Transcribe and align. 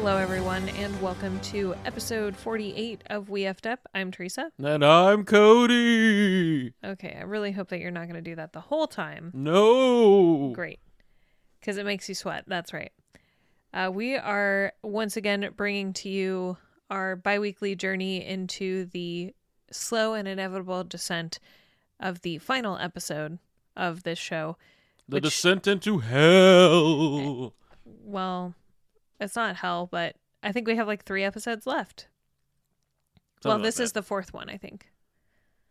Hello, 0.00 0.16
everyone, 0.16 0.66
and 0.70 1.02
welcome 1.02 1.38
to 1.40 1.74
episode 1.84 2.34
48 2.34 3.02
of 3.10 3.28
We 3.28 3.42
Effed 3.42 3.70
Up. 3.70 3.80
I'm 3.94 4.10
Theresa. 4.10 4.50
And 4.58 4.82
I'm 4.82 5.26
Cody. 5.26 6.72
Okay, 6.82 7.16
I 7.20 7.24
really 7.24 7.52
hope 7.52 7.68
that 7.68 7.80
you're 7.80 7.90
not 7.90 8.04
going 8.04 8.14
to 8.14 8.22
do 8.22 8.34
that 8.36 8.54
the 8.54 8.62
whole 8.62 8.86
time. 8.86 9.30
No. 9.34 10.52
Great. 10.54 10.80
Because 11.60 11.76
it 11.76 11.84
makes 11.84 12.08
you 12.08 12.14
sweat. 12.14 12.44
That's 12.46 12.72
right. 12.72 12.92
Uh, 13.74 13.90
we 13.92 14.16
are 14.16 14.72
once 14.82 15.18
again 15.18 15.46
bringing 15.54 15.92
to 15.92 16.08
you 16.08 16.56
our 16.88 17.14
bi 17.14 17.38
weekly 17.38 17.76
journey 17.76 18.24
into 18.24 18.86
the 18.86 19.34
slow 19.70 20.14
and 20.14 20.26
inevitable 20.26 20.82
descent 20.82 21.38
of 22.00 22.22
the 22.22 22.38
final 22.38 22.78
episode 22.78 23.38
of 23.76 24.02
this 24.04 24.18
show. 24.18 24.56
The 25.10 25.16
which- 25.16 25.24
descent 25.24 25.66
into 25.66 25.98
hell. 25.98 27.52
Well, 27.84 28.54
it's 29.20 29.36
not 29.36 29.56
hell, 29.56 29.88
but 29.90 30.16
I 30.42 30.52
think 30.52 30.66
we 30.66 30.76
have 30.76 30.86
like 30.86 31.04
three 31.04 31.22
episodes 31.24 31.66
left. 31.66 32.08
well, 33.44 33.52
Something 33.52 33.62
like 33.62 33.68
this 33.68 33.80
is 33.80 33.92
the 33.92 34.02
fourth 34.02 34.32
one, 34.32 34.48
I 34.48 34.56
think. 34.56 34.88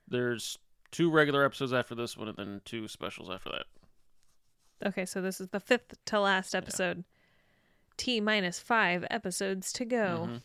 There's 0.07 0.57
two 0.91 1.09
regular 1.11 1.43
episodes 1.45 1.73
after 1.73 1.95
this 1.95 2.15
one, 2.17 2.27
and 2.27 2.37
then 2.37 2.61
two 2.65 2.87
specials 2.87 3.29
after 3.29 3.49
that. 3.49 4.87
Okay, 4.87 5.05
so 5.05 5.21
this 5.21 5.41
is 5.41 5.49
the 5.49 5.59
fifth 5.59 5.93
to 6.05 6.19
last 6.19 6.55
episode. 6.55 7.03
T 7.97 8.21
minus 8.21 8.59
five 8.59 9.05
episodes 9.09 9.73
to 9.73 9.85
go. 9.85 10.27
Mhm. 10.29 10.41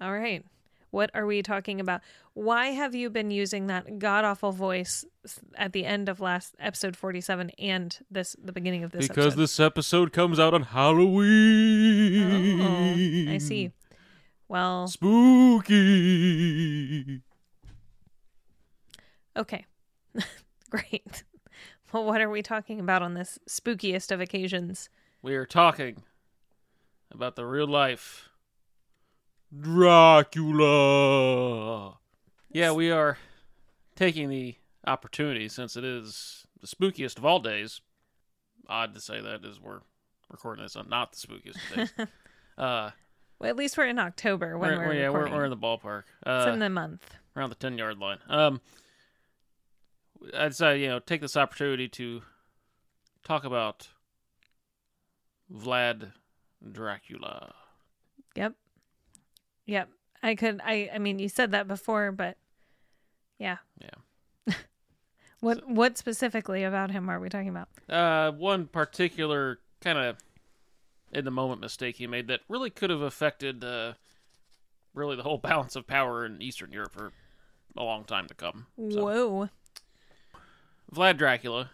All 0.00 0.12
right. 0.12 0.44
What 0.90 1.10
are 1.14 1.26
we 1.26 1.42
talking 1.42 1.80
about? 1.80 2.00
Why 2.34 2.68
have 2.68 2.94
you 2.94 3.10
been 3.10 3.30
using 3.30 3.66
that 3.66 3.98
god 3.98 4.24
awful 4.24 4.52
voice 4.52 5.04
at 5.56 5.72
the 5.72 5.84
end 5.84 6.08
of 6.08 6.20
last 6.20 6.54
episode 6.58 6.96
47 6.96 7.50
and 7.58 7.98
this 8.10 8.34
the 8.42 8.52
beginning 8.52 8.84
of 8.84 8.92
this 8.92 9.06
Because 9.08 9.26
episode? 9.26 9.40
this 9.40 9.60
episode 9.60 10.12
comes 10.12 10.38
out 10.40 10.54
on 10.54 10.62
Halloween. 10.62 12.60
Oh, 12.62 13.32
I 13.34 13.38
see. 13.38 13.72
Well, 14.48 14.86
Spooky. 14.88 15.74
okay. 19.36 19.66
Great. 20.70 21.24
Well, 21.92 22.04
what 22.04 22.20
are 22.20 22.30
we 22.30 22.42
talking 22.42 22.80
about 22.80 23.02
on 23.02 23.14
this 23.14 23.38
spookiest 23.48 24.10
of 24.10 24.20
occasions? 24.20 24.88
We 25.22 25.34
are 25.36 25.46
talking 25.46 26.02
about 27.10 27.36
the 27.36 27.46
real 27.46 27.66
life 27.66 28.27
Dracula. 30.58 31.94
Yeah, 32.50 32.72
we 32.72 32.90
are 32.90 33.18
taking 33.96 34.28
the 34.28 34.56
opportunity 34.86 35.48
since 35.48 35.76
it 35.76 35.84
is 35.84 36.46
the 36.60 36.66
spookiest 36.66 37.18
of 37.18 37.24
all 37.24 37.40
days. 37.40 37.80
Odd 38.68 38.94
to 38.94 39.00
say 39.00 39.20
that 39.20 39.44
as 39.44 39.60
we're 39.60 39.80
recording 40.30 40.62
this 40.64 40.76
on 40.76 40.88
not 40.88 41.12
the 41.12 41.18
spookiest 41.26 41.56
of 41.70 41.76
days. 41.76 41.92
uh, 42.58 42.90
Well, 43.38 43.50
at 43.50 43.56
least 43.56 43.76
we're 43.78 43.86
in 43.86 43.98
October 43.98 44.58
when 44.58 44.70
we're, 44.70 44.76
we're, 44.78 44.86
we're- 44.88 45.00
yeah, 45.00 45.08
we're, 45.08 45.18
recording. 45.24 45.34
we're 45.36 45.44
in 45.44 45.50
the 45.50 45.56
ballpark. 45.56 46.02
it's 46.26 46.46
Uh, 46.46 46.50
in 46.52 46.58
the 46.58 46.68
month. 46.70 47.14
around 47.36 47.48
the 47.50 47.56
10 47.56 47.78
yard 47.78 47.98
line. 47.98 48.18
Um, 48.28 48.60
I'd 50.36 50.54
say, 50.54 50.80
you 50.80 50.88
know, 50.88 50.98
take 50.98 51.20
this 51.20 51.36
opportunity 51.36 51.88
to 51.88 52.22
talk 53.24 53.44
about 53.44 53.88
Vlad 55.52 56.12
Dracula. 56.72 57.54
Yep. 58.34 58.54
Yep. 59.68 59.88
I 60.22 60.34
could 60.34 60.60
I 60.64 60.90
I 60.92 60.98
mean 60.98 61.20
you 61.20 61.28
said 61.28 61.52
that 61.52 61.68
before, 61.68 62.10
but 62.10 62.36
yeah. 63.38 63.58
Yeah. 63.80 64.54
What 65.40 65.68
what 65.68 65.96
specifically 65.96 66.64
about 66.64 66.90
him 66.90 67.08
are 67.08 67.20
we 67.20 67.28
talking 67.28 67.50
about? 67.50 67.68
Uh, 67.88 68.32
one 68.32 68.66
particular 68.66 69.60
kind 69.80 69.96
of 69.96 70.16
in 71.12 71.24
the 71.24 71.30
moment 71.30 71.60
mistake 71.60 71.96
he 71.96 72.08
made 72.08 72.26
that 72.26 72.40
really 72.48 72.70
could 72.70 72.90
have 72.90 73.02
affected 73.02 73.62
uh, 73.62 73.92
really 74.94 75.14
the 75.14 75.22
whole 75.22 75.38
balance 75.50 75.76
of 75.76 75.86
power 75.86 76.26
in 76.26 76.42
Eastern 76.42 76.72
Europe 76.72 76.92
for 76.92 77.12
a 77.76 77.84
long 77.84 78.02
time 78.02 78.26
to 78.26 78.34
come. 78.34 78.66
So, 78.90 79.04
Whoa. 79.04 79.48
Vlad 80.92 81.18
Dracula 81.18 81.70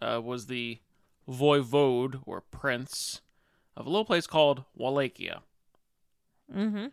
uh, 0.00 0.20
was 0.22 0.46
the 0.46 0.78
voivode 1.28 2.22
or 2.24 2.40
prince 2.40 3.20
of 3.76 3.86
a 3.86 3.90
little 3.90 4.04
place 4.04 4.28
called 4.28 4.62
Wallachia. 4.76 5.42
Mm-hmm. 6.54 6.86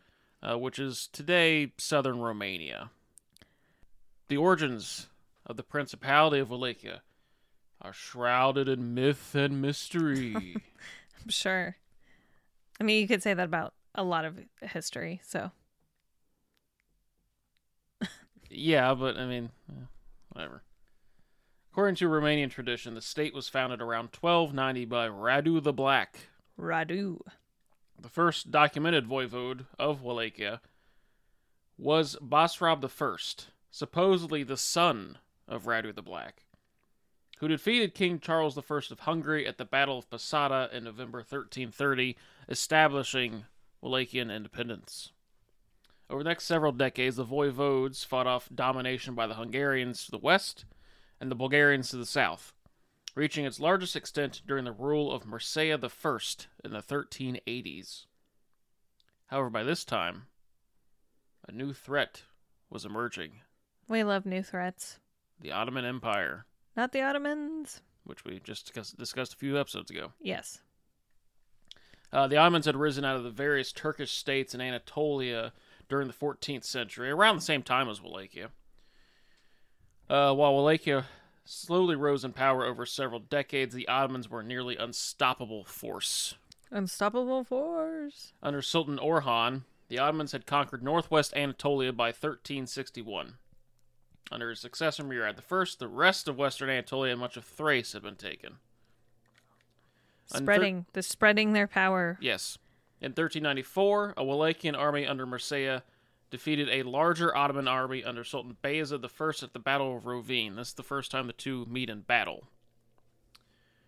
Uh, 0.46 0.58
which 0.58 0.80
is 0.80 1.10
today 1.12 1.72
southern 1.78 2.20
Romania. 2.20 2.92
The 4.28 4.38
origins 4.38 5.08
of 5.46 5.58
the 5.58 5.64
Principality 5.64 6.40
of 6.40 6.50
Wallachia 6.50 7.02
are 7.82 7.94
shrouded 7.94 8.68
in 8.70 8.94
myth 8.94 9.36
and 9.36 9.62
mystery. 9.62 10.34
I'm 10.36 11.30
sure. 11.30 11.78
I 12.80 12.84
mean 12.84 13.02
you 13.02 13.08
could 13.08 13.24
say 13.24 13.34
that 13.34 13.46
about 13.46 13.74
a 13.96 14.04
lot 14.04 14.26
of 14.26 14.40
history, 14.62 15.22
so 15.24 15.52
yeah, 18.50 18.94
but 18.94 19.18
I 19.18 19.26
mean, 19.26 19.52
eh, 19.70 19.86
whatever. 20.30 20.64
According 21.72 21.96
to 21.96 22.10
Romanian 22.10 22.50
tradition, 22.50 22.94
the 22.94 23.02
state 23.02 23.34
was 23.34 23.50
founded 23.50 23.82
around 23.82 24.10
1290 24.18 24.86
by 24.86 25.08
Radu 25.10 25.62
the 25.62 25.74
Black, 25.74 26.20
Radu. 26.60 27.20
The 28.00 28.10
first 28.10 28.52
documented 28.52 29.08
voivode 29.08 29.66
of 29.80 30.02
Wallachia 30.02 30.62
was 31.78 32.16
Basarab 32.22 32.84
I, 32.84 33.46
supposedly 33.70 34.44
the 34.44 34.58
son 34.58 35.18
of 35.48 35.64
Radu 35.64 35.94
the 35.94 36.02
Black, 36.02 36.46
who 37.40 37.48
defeated 37.48 37.94
King 37.94 38.20
Charles 38.20 38.58
I 38.58 38.62
of 38.92 39.00
Hungary 39.02 39.46
at 39.48 39.58
the 39.58 39.66
Battle 39.66 39.98
of 40.00 40.10
Posada 40.10 40.70
in 40.72 40.84
November 40.84 41.20
1330, 41.20 42.16
establishing 42.48 43.46
Wallachian 43.84 44.34
independence. 44.34 45.12
Over 46.10 46.24
the 46.24 46.30
next 46.30 46.46
several 46.46 46.72
decades, 46.72 47.16
the 47.16 47.26
voivodes 47.26 48.06
fought 48.06 48.28
off 48.28 48.50
domination 48.54 49.16
by 49.16 49.28
the 49.28 49.34
Hungarians 49.34 50.06
to 50.06 50.12
the 50.12 50.18
west 50.18 50.66
and 51.20 51.32
the 51.32 51.36
Bulgarians 51.36 51.90
to 51.90 51.98
the 51.98 52.06
south 52.06 52.54
reaching 53.16 53.46
its 53.46 53.60
largest 53.60 53.96
extent 53.96 54.42
during 54.46 54.66
the 54.66 54.72
rule 54.72 55.12
of 55.12 55.24
Mircea 55.24 55.74
I 55.74 56.66
in 56.66 56.72
the 56.72 56.80
1380s. 56.82 58.06
However, 59.28 59.50
by 59.50 59.64
this 59.64 59.84
time, 59.86 60.24
a 61.48 61.52
new 61.52 61.74
threat 61.74 62.24
was 62.70 62.86
emerging 62.86 63.42
We 63.88 64.04
love 64.04 64.26
new 64.26 64.44
threats. 64.44 65.00
the 65.40 65.52
Ottoman 65.52 65.86
Empire, 65.86 66.46
Not 66.76 66.92
the 66.92 67.02
Ottomans. 67.02 67.82
which 68.04 68.24
we 68.26 68.40
just 68.44 68.72
discussed 68.98 69.34
a 69.34 69.38
few 69.38 69.60
episodes 69.60 69.90
ago. 69.90 70.12
Yes. 70.22 70.60
Uh, 72.14 72.28
the 72.28 72.38
Ottomans 72.38 72.66
had 72.66 72.76
risen 72.76 73.04
out 73.04 73.16
of 73.16 73.24
the 73.24 73.30
various 73.32 73.72
Turkish 73.72 74.12
states 74.12 74.54
in 74.54 74.62
Anatolia 74.62 75.54
during 75.90 76.08
the 76.08 76.14
14th 76.14 76.64
century, 76.64 77.10
around 77.10 77.36
the 77.36 77.42
same 77.42 77.62
time 77.64 77.90
as 77.90 78.02
Wallachia. 78.02 78.50
Uh, 80.10 80.34
while 80.34 80.54
Wallachia 80.54 81.06
slowly 81.46 81.96
rose 81.96 82.24
in 82.26 82.34
power 82.34 82.66
over 82.66 82.86
several 82.86 83.20
decades, 83.20 83.74
the 83.74 83.88
Ottomans 83.88 84.30
were 84.30 84.42
a 84.42 84.44
nearly 84.44 84.76
unstoppable 84.76 85.64
force. 85.64 86.36
Unstoppable 86.72 87.44
force. 87.44 88.34
Under 88.44 88.62
Sultan 88.62 88.98
Orhan, 88.98 89.62
the 89.88 90.00
Ottomans 90.00 90.32
had 90.32 90.46
conquered 90.46 90.84
northwest 90.84 91.34
Anatolia 91.36 91.94
by 91.94 92.08
1361. 92.08 93.36
Under 94.32 94.50
his 94.50 94.60
successor 94.60 95.04
Murad 95.04 95.40
I, 95.40 95.66
the 95.78 95.88
rest 95.88 96.28
of 96.28 96.38
western 96.38 96.70
Anatolia 96.70 97.12
and 97.12 97.22
much 97.22 97.38
of 97.38 97.46
Thrace 97.46 97.94
had 97.94 98.02
been 98.02 98.16
taken. 98.16 98.56
On 100.34 100.40
thir- 100.40 100.44
Spreading 100.44 100.86
the 100.94 101.04
spreading 101.04 101.54
their 101.54 101.68
power. 101.68 102.18
Yes. 102.20 102.58
In 103.00 103.12
1394, 103.12 104.16
a 104.18 104.24
Wallachian 104.24 104.76
army 104.76 105.06
under 105.06 105.28
Mircea 105.28 105.84
defeated 106.32 106.70
a 106.70 106.84
larger 106.84 107.36
Ottoman 107.36 107.68
army 107.68 108.04
under 108.04 108.24
Sultan 108.24 108.58
Bayezid 108.64 109.04
I 109.06 109.46
at 109.46 109.54
the 109.54 109.60
Battle 109.60 109.98
of 109.98 110.06
Rovine. 110.06 110.56
This 110.56 110.70
is 110.70 110.74
the 110.74 110.84
first 110.84 111.12
time 111.12 111.28
the 111.28 111.34
two 111.34 111.66
meet 111.66 111.90
in 111.90 112.02
battle. 112.02 112.48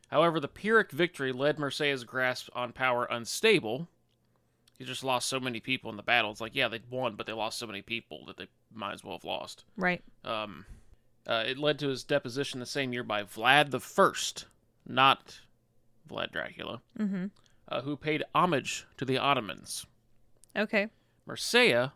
However, 0.09 0.39
the 0.39 0.47
Pyrrhic 0.47 0.91
victory 0.91 1.31
led 1.33 1.57
Mircea's 1.57 2.03
grasp 2.03 2.49
on 2.55 2.71
power 2.71 3.05
unstable. 3.05 3.89
He 4.77 4.85
just 4.85 5.03
lost 5.03 5.27
so 5.27 5.39
many 5.39 5.59
people 5.59 5.89
in 5.89 5.97
the 5.97 6.03
battle. 6.03 6.31
It's 6.31 6.39
like, 6.39 6.55
yeah, 6.55 6.67
they 6.67 6.79
won, 6.89 7.15
but 7.15 7.25
they 7.25 7.33
lost 7.33 7.57
so 7.57 7.67
many 7.67 7.81
people 7.81 8.25
that 8.27 8.37
they 8.37 8.47
might 8.73 8.93
as 8.93 9.03
well 9.03 9.17
have 9.17 9.25
lost. 9.25 9.65
Right. 9.75 10.01
Um, 10.23 10.65
uh, 11.25 11.43
it 11.45 11.57
led 11.57 11.79
to 11.79 11.89
his 11.89 12.03
deposition 12.03 12.59
the 12.59 12.65
same 12.65 12.93
year 12.93 13.03
by 13.03 13.23
Vlad 13.23 13.71
the 13.71 13.79
First, 13.81 14.45
not 14.87 15.39
Vlad 16.07 16.31
Dracula, 16.31 16.81
Mm-hmm. 16.97 17.25
uh, 17.67 17.81
who 17.81 17.97
paid 17.97 18.23
homage 18.33 18.85
to 18.97 19.03
the 19.03 19.17
Ottomans. 19.17 19.85
Okay. 20.55 20.87
Mircea, 21.27 21.91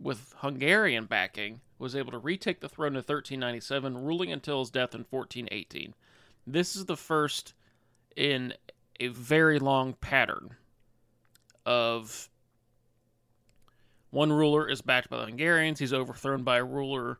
with 0.00 0.34
Hungarian 0.38 1.04
backing, 1.04 1.60
was 1.78 1.94
able 1.94 2.10
to 2.12 2.18
retake 2.18 2.60
the 2.60 2.68
throne 2.68 2.92
in 2.92 2.96
1397, 3.02 3.98
ruling 4.04 4.32
until 4.32 4.60
his 4.60 4.70
death 4.70 4.94
in 4.94 5.04
1418. 5.10 5.94
This 6.46 6.74
is 6.74 6.86
the 6.86 6.96
first 6.96 7.54
in 8.16 8.54
a 8.98 9.08
very 9.08 9.58
long 9.58 9.92
pattern 9.94 10.56
of 11.66 12.28
one 14.10 14.32
ruler 14.32 14.68
is 14.68 14.82
backed 14.82 15.08
by 15.10 15.18
the 15.18 15.26
Hungarians, 15.26 15.78
he's 15.78 15.92
overthrown 15.92 16.42
by 16.42 16.58
a 16.58 16.64
ruler 16.64 17.18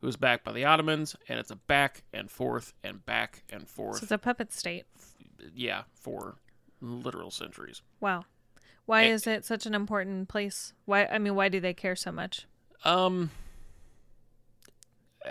who 0.00 0.08
is 0.08 0.16
backed 0.16 0.44
by 0.44 0.52
the 0.52 0.64
Ottomans, 0.64 1.14
and 1.28 1.38
it's 1.38 1.52
a 1.52 1.56
back 1.56 2.02
and 2.12 2.28
forth 2.30 2.72
and 2.82 3.04
back 3.06 3.44
and 3.50 3.62
So 3.62 3.66
forth. 3.68 4.02
it's 4.02 4.10
a 4.10 4.18
puppet 4.18 4.52
state. 4.52 4.84
yeah, 5.54 5.82
for 5.94 6.36
literal 6.80 7.30
centuries. 7.30 7.82
Wow. 8.00 8.24
Why 8.86 9.02
It- 9.02 9.10
is 9.12 9.26
it 9.26 9.44
such 9.44 9.66
an 9.66 9.74
important 9.74 10.28
place? 10.28 10.72
Why? 10.84 11.06
I 11.06 11.18
mean, 11.18 11.34
why 11.34 11.48
do 11.48 11.60
they 11.60 11.74
care 11.74 11.96
so 11.96 12.12
much? 12.12 12.46
Um, 12.84 13.30
uh, 15.24 15.30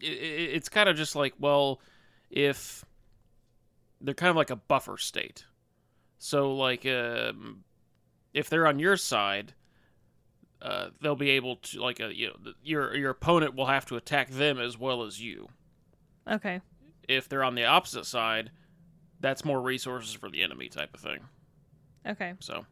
it, 0.00 0.06
it, 0.08 0.50
it's 0.54 0.68
kind 0.68 0.88
of 0.88 0.96
just 0.96 1.14
like, 1.14 1.34
well, 1.38 1.80
if 2.30 2.84
they're 4.00 4.14
kind 4.14 4.30
of 4.30 4.36
like 4.36 4.50
a 4.50 4.56
buffer 4.56 4.96
state, 4.98 5.44
so 6.18 6.52
like, 6.54 6.84
um, 6.86 7.64
if 8.34 8.50
they're 8.50 8.66
on 8.66 8.78
your 8.80 8.96
side, 8.96 9.54
uh, 10.60 10.88
they'll 11.00 11.14
be 11.14 11.30
able 11.30 11.56
to 11.56 11.80
like, 11.80 12.00
uh, 12.00 12.08
you 12.08 12.26
know, 12.28 12.36
the, 12.42 12.54
your 12.64 12.94
your 12.96 13.10
opponent 13.10 13.54
will 13.54 13.66
have 13.66 13.86
to 13.86 13.96
attack 13.96 14.30
them 14.30 14.58
as 14.58 14.76
well 14.76 15.02
as 15.04 15.20
you. 15.20 15.48
Okay. 16.28 16.60
If 17.08 17.28
they're 17.28 17.44
on 17.44 17.54
the 17.54 17.64
opposite 17.64 18.06
side, 18.06 18.50
that's 19.20 19.44
more 19.44 19.60
resources 19.60 20.12
for 20.12 20.28
the 20.28 20.42
enemy 20.42 20.68
type 20.68 20.92
of 20.92 21.00
thing. 21.00 21.20
Okay. 22.06 22.34
So, 22.40 22.64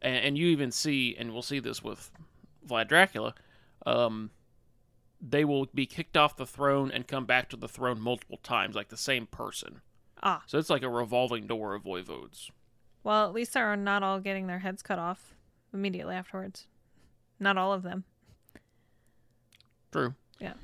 and, 0.00 0.16
and 0.16 0.38
you 0.38 0.48
even 0.48 0.70
see, 0.70 1.16
and 1.18 1.32
we'll 1.32 1.42
see 1.42 1.58
this 1.58 1.82
with 1.82 2.10
Vlad 2.66 2.88
Dracula, 2.88 3.34
um, 3.86 4.30
they 5.20 5.44
will 5.44 5.66
be 5.74 5.86
kicked 5.86 6.16
off 6.16 6.36
the 6.36 6.46
throne 6.46 6.90
and 6.90 7.06
come 7.06 7.26
back 7.26 7.48
to 7.50 7.56
the 7.56 7.68
throne 7.68 8.00
multiple 8.00 8.38
times, 8.42 8.74
like 8.74 8.88
the 8.88 8.96
same 8.96 9.26
person. 9.26 9.80
Ah. 10.22 10.42
So 10.46 10.58
it's 10.58 10.70
like 10.70 10.82
a 10.82 10.88
revolving 10.88 11.46
door 11.46 11.74
of 11.74 11.84
voivodes. 11.84 12.50
Well, 13.04 13.26
at 13.26 13.32
least 13.32 13.54
they're 13.54 13.76
not 13.76 14.02
all 14.02 14.20
getting 14.20 14.46
their 14.46 14.60
heads 14.60 14.82
cut 14.82 14.98
off 14.98 15.34
immediately 15.72 16.14
afterwards. 16.14 16.66
Not 17.40 17.58
all 17.58 17.72
of 17.72 17.82
them. 17.82 18.04
True. 19.90 20.14
Yeah. 20.38 20.54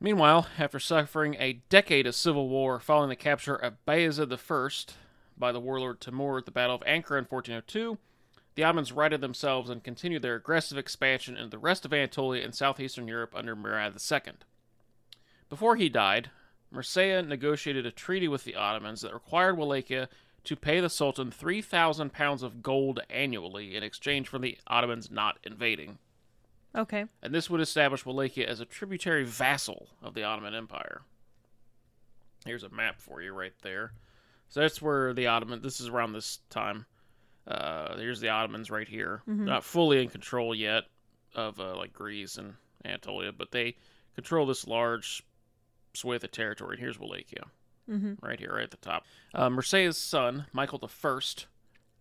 Meanwhile, 0.00 0.48
after 0.58 0.78
suffering 0.78 1.36
a 1.38 1.62
decade 1.68 2.06
of 2.06 2.14
civil 2.14 2.48
war 2.48 2.78
following 2.80 3.08
the 3.08 3.16
capture 3.16 3.54
of 3.54 3.84
Bayezid 3.86 4.32
I 4.32 4.92
by 5.36 5.52
the 5.52 5.60
warlord 5.60 6.00
Timur 6.00 6.38
at 6.38 6.44
the 6.44 6.50
Battle 6.50 6.76
of 6.76 6.82
Ankara 6.82 7.18
in 7.18 7.24
1402, 7.24 7.98
the 8.54 8.64
Ottomans 8.64 8.92
righted 8.92 9.20
themselves 9.20 9.70
and 9.70 9.82
continued 9.82 10.22
their 10.22 10.36
aggressive 10.36 10.78
expansion 10.78 11.36
into 11.36 11.50
the 11.50 11.58
rest 11.58 11.84
of 11.84 11.92
Anatolia 11.92 12.44
and 12.44 12.54
southeastern 12.54 13.08
Europe 13.08 13.34
under 13.34 13.56
Murad 13.56 13.94
II. 13.94 14.34
Before 15.48 15.76
he 15.76 15.88
died, 15.88 16.30
Mircea 16.72 17.26
negotiated 17.26 17.86
a 17.86 17.90
treaty 17.90 18.28
with 18.28 18.44
the 18.44 18.56
Ottomans 18.56 19.00
that 19.02 19.14
required 19.14 19.56
Wallachia 19.56 20.08
to 20.44 20.56
pay 20.56 20.80
the 20.80 20.90
Sultan 20.90 21.30
3,000 21.30 22.12
pounds 22.12 22.42
of 22.42 22.62
gold 22.62 23.00
annually 23.08 23.74
in 23.74 23.82
exchange 23.82 24.28
for 24.28 24.38
the 24.38 24.58
Ottomans 24.66 25.10
not 25.10 25.38
invading 25.44 25.98
Okay. 26.76 27.04
and 27.22 27.32
this 27.34 27.48
would 27.48 27.60
establish 27.60 28.04
Wallachia 28.04 28.48
as 28.48 28.60
a 28.60 28.64
tributary 28.64 29.24
vassal 29.24 29.88
of 30.02 30.14
the 30.14 30.24
Ottoman 30.24 30.54
Empire. 30.54 31.02
Here's 32.44 32.64
a 32.64 32.68
map 32.68 33.00
for 33.00 33.22
you 33.22 33.32
right 33.32 33.52
there. 33.62 33.92
So 34.48 34.60
that's 34.60 34.82
where 34.82 35.12
the 35.14 35.26
Ottoman. 35.28 35.62
This 35.62 35.80
is 35.80 35.88
around 35.88 36.12
this 36.12 36.40
time. 36.50 36.86
Uh, 37.46 37.96
here's 37.96 38.20
the 38.20 38.28
Ottomans 38.28 38.70
right 38.70 38.88
here. 38.88 39.22
They're 39.26 39.34
not 39.46 39.64
fully 39.64 40.02
in 40.02 40.08
control 40.08 40.54
yet 40.54 40.84
of 41.34 41.58
uh, 41.60 41.76
like 41.76 41.92
Greece 41.92 42.36
and 42.38 42.54
Anatolia, 42.84 43.32
but 43.32 43.50
they 43.50 43.76
control 44.14 44.46
this 44.46 44.66
large 44.66 45.22
swathe 45.94 46.24
of 46.24 46.30
territory. 46.32 46.74
And 46.76 46.80
here's 46.80 46.98
Wallachia, 46.98 47.44
Mm-hmm. 47.90 48.14
right 48.24 48.38
here, 48.40 48.54
right 48.54 48.64
at 48.64 48.70
the 48.70 48.76
top. 48.78 49.04
Uh, 49.34 49.48
Mircea's 49.50 49.98
son, 49.98 50.46
Michael 50.54 50.80
I, 50.82 51.18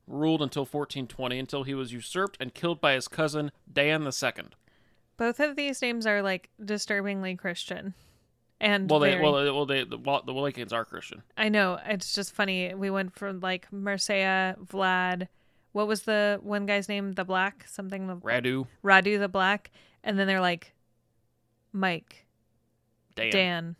ruled 0.07 0.41
until 0.41 0.61
1420, 0.63 1.37
until 1.39 1.63
he 1.63 1.73
was 1.73 1.91
usurped 1.91 2.37
and 2.39 2.53
killed 2.53 2.79
by 2.79 2.93
his 2.93 3.07
cousin 3.09 3.51
Dan 3.71 4.03
II. 4.03 4.31
Both 5.18 5.39
of 5.39 5.56
these 5.56 5.81
names 5.81 6.06
are 6.07 6.21
like 6.21 6.50
disturbingly 6.63 7.36
Christian. 7.36 7.94
And 8.60 8.89
Well, 8.89 9.00
they 9.01 9.12
very- 9.12 9.21
well, 9.24 9.33
they, 9.44 9.51
well, 9.51 9.65
they 9.65 9.83
the, 9.83 9.98
Wa- 9.98 10.21
the 10.21 10.33
Wallachians 10.33 10.71
are 10.71 10.86
Christian. 10.86 11.21
I 11.38 11.50
know. 11.50 11.80
It's 11.86 12.13
just 12.13 12.33
funny. 12.33 12.74
We 12.74 12.89
went 12.89 13.13
from 13.13 13.39
like 13.42 13.69
Mircea, 13.71 14.57
Vlad. 14.65 15.27
What 15.74 15.88
was 15.88 16.04
the 16.04 16.39
one 16.42 16.65
guy's 16.65 16.88
name? 16.88 17.13
The 17.13 17.25
Black? 17.25 17.65
Something 17.68 18.07
the 18.07 18.15
Radu, 18.15 18.68
Radu 18.83 19.19
the 19.19 19.27
Black. 19.27 19.71
And 20.04 20.18
then 20.18 20.27
they're 20.27 20.39
like 20.42 20.74
Mike, 21.71 22.25
Dan. 23.15 23.31
Dan. 23.31 23.75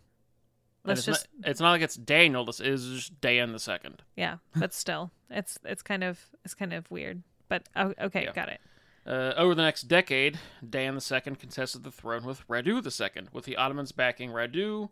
Let's 0.86 1.00
it's 1.00 1.06
just 1.06 1.28
not, 1.40 1.50
it's 1.50 1.60
not 1.62 1.72
like 1.72 1.82
it's 1.82 1.96
Daniel. 1.96 2.44
This 2.44 2.60
is 2.60 2.88
just 2.90 3.22
Dan 3.22 3.54
the 3.54 3.60
second. 3.60 4.02
yeah, 4.18 4.38
but 4.56 4.74
still. 4.74 5.12
It's 5.30 5.58
it's 5.64 5.82
kind 5.82 6.04
of 6.04 6.20
it's 6.44 6.54
kind 6.56 6.74
of 6.74 6.90
weird. 6.92 7.24
But 7.48 7.70
oh, 7.76 7.94
okay, 8.02 8.24
Yeah. 8.26 8.34
got 8.34 8.50
it. 8.50 8.60
Uh, 9.06 9.34
over 9.36 9.54
the 9.54 9.62
next 9.62 9.84
decade, 9.84 10.40
Dan 10.68 10.96
II 10.96 11.22
contested 11.36 11.84
the 11.84 11.92
throne 11.92 12.24
with 12.24 12.48
Radu 12.48 12.76
II, 13.16 13.24
with 13.34 13.44
the 13.46 13.58
Ottomans 13.58 13.92
backing 13.92 14.30
Radu, 14.32 14.90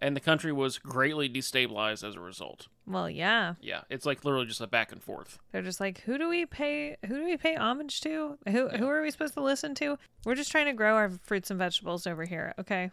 and 0.00 0.16
the 0.16 0.20
country 0.20 0.52
was 0.52 0.78
greatly 0.78 1.28
destabilized 1.28 2.06
as 2.06 2.16
a 2.16 2.20
result. 2.20 2.66
Well, 2.86 3.08
yeah. 3.08 3.54
Yeah, 3.60 3.82
it's 3.90 4.04
like 4.06 4.24
literally 4.24 4.46
just 4.46 4.60
a 4.60 4.66
back 4.66 4.90
and 4.92 5.02
forth. 5.02 5.38
They're 5.52 5.62
just 5.62 5.78
like, 5.80 6.00
who 6.00 6.18
do 6.18 6.28
we 6.28 6.46
pay? 6.46 6.96
Who 7.06 7.14
do 7.16 7.24
we 7.24 7.36
pay 7.36 7.54
homage 7.54 8.00
to? 8.02 8.38
Who 8.48 8.68
who 8.70 8.88
are 8.88 9.02
we 9.02 9.10
supposed 9.10 9.34
to 9.34 9.40
listen 9.40 9.74
to? 9.76 9.98
We're 10.24 10.34
just 10.34 10.50
trying 10.50 10.66
to 10.66 10.72
grow 10.72 10.94
our 10.96 11.08
fruits 11.10 11.50
and 11.50 11.58
vegetables 11.58 12.06
over 12.06 12.24
here. 12.24 12.54
Okay, 12.58 12.90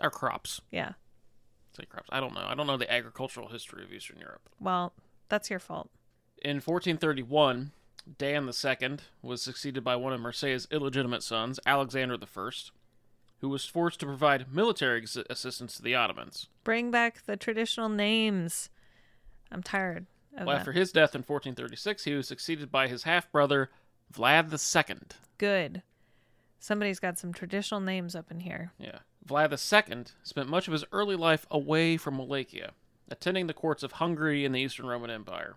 Our 0.00 0.10
crops, 0.10 0.60
yeah. 0.70 0.92
say 1.76 1.84
crops. 1.84 2.08
I 2.10 2.20
don't 2.20 2.34
know. 2.34 2.44
I 2.46 2.54
don't 2.54 2.66
know 2.66 2.76
the 2.78 2.90
agricultural 2.92 3.48
history 3.48 3.82
of 3.82 3.92
Eastern 3.92 4.18
Europe. 4.18 4.48
Well, 4.60 4.92
that's 5.28 5.50
your 5.50 5.58
fault. 5.58 5.90
In 6.42 6.56
1431, 6.56 7.72
Dan 8.18 8.48
II 8.48 8.96
was 9.22 9.42
succeeded 9.42 9.82
by 9.82 9.96
one 9.96 10.12
of 10.12 10.20
Mircea's 10.20 10.68
illegitimate 10.70 11.22
sons, 11.22 11.58
Alexander 11.64 12.16
I, 12.16 12.50
who 13.40 13.48
was 13.48 13.64
forced 13.64 14.00
to 14.00 14.06
provide 14.06 14.52
military 14.52 15.00
ex- 15.02 15.16
assistance 15.30 15.76
to 15.76 15.82
the 15.82 15.94
Ottomans. 15.94 16.48
Bring 16.64 16.90
back 16.90 17.24
the 17.24 17.36
traditional 17.36 17.88
names. 17.88 18.68
I'm 19.50 19.62
tired 19.62 20.06
of 20.36 20.46
Well, 20.46 20.56
after 20.56 20.72
his 20.72 20.92
death 20.92 21.14
in 21.14 21.20
1436, 21.20 22.04
he 22.04 22.14
was 22.14 22.28
succeeded 22.28 22.70
by 22.70 22.88
his 22.88 23.04
half 23.04 23.30
brother, 23.32 23.70
Vlad 24.12 24.50
II. 24.52 24.96
Good. 25.38 25.82
Somebody's 26.58 27.00
got 27.00 27.18
some 27.18 27.32
traditional 27.32 27.80
names 27.80 28.14
up 28.14 28.30
in 28.30 28.40
here. 28.40 28.72
Yeah. 28.78 29.00
Vlad 29.26 29.50
II 29.52 30.04
spent 30.22 30.48
much 30.48 30.66
of 30.68 30.72
his 30.72 30.84
early 30.92 31.16
life 31.16 31.46
away 31.50 31.96
from 31.96 32.18
Wallachia, 32.18 32.72
attending 33.08 33.46
the 33.46 33.54
courts 33.54 33.82
of 33.82 33.92
Hungary 33.92 34.44
and 34.44 34.54
the 34.54 34.60
Eastern 34.60 34.86
Roman 34.86 35.10
Empire. 35.10 35.56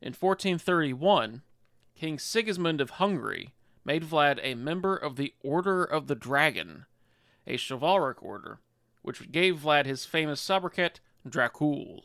In 0.00 0.12
1431, 0.12 1.42
King 1.94 2.18
Sigismund 2.18 2.80
of 2.80 2.90
Hungary 2.90 3.54
made 3.84 4.02
Vlad 4.04 4.38
a 4.42 4.54
member 4.54 4.96
of 4.96 5.16
the 5.16 5.34
Order 5.42 5.82
of 5.84 6.06
the 6.06 6.14
Dragon, 6.14 6.86
a 7.46 7.56
chivalric 7.56 8.22
order, 8.22 8.60
which 9.02 9.30
gave 9.32 9.60
Vlad 9.60 9.86
his 9.86 10.04
famous 10.04 10.40
sobriquet 10.40 11.00
Dracul. 11.26 12.00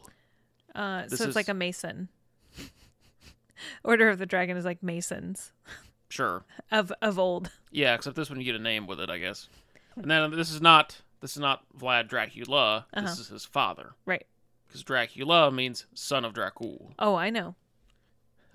Uh, 0.76 1.02
so 1.08 1.14
it's 1.16 1.22
is- 1.22 1.36
like 1.36 1.50
a 1.50 1.54
mason. 1.54 2.10
Order 3.84 4.10
of 4.10 4.20
the 4.20 4.26
Dragon 4.26 4.56
is 4.56 4.64
like 4.66 4.82
masons 4.82 5.52
Sure. 6.10 6.46
of 6.72 6.94
of 7.02 7.20
old. 7.20 7.52
Yeah, 7.72 7.94
except 7.94 8.16
this 8.16 8.30
one 8.30 8.40
you 8.40 8.46
get 8.46 8.56
a 8.56 8.60
name 8.64 8.88
with 8.88 9.00
it, 9.02 9.10
I 9.10 9.18
guess. 9.18 9.50
And 9.98 10.10
then 10.10 10.32
this 10.32 10.50
is 10.52 10.62
not 10.62 11.02
this 11.20 11.32
is 11.32 11.40
not 11.40 11.64
Vlad 11.78 12.08
Dracula. 12.08 12.86
Uh-huh. 12.94 13.06
This 13.06 13.20
is 13.20 13.28
his 13.28 13.44
father, 13.46 13.92
Right. 14.06 14.26
because 14.68 14.82
Dracula 14.84 15.52
means 15.52 15.86
son 15.94 16.24
of 16.24 16.34
Dracul. 16.34 16.94
Oh, 16.98 17.16
I 17.16 17.30
know. 17.30 17.56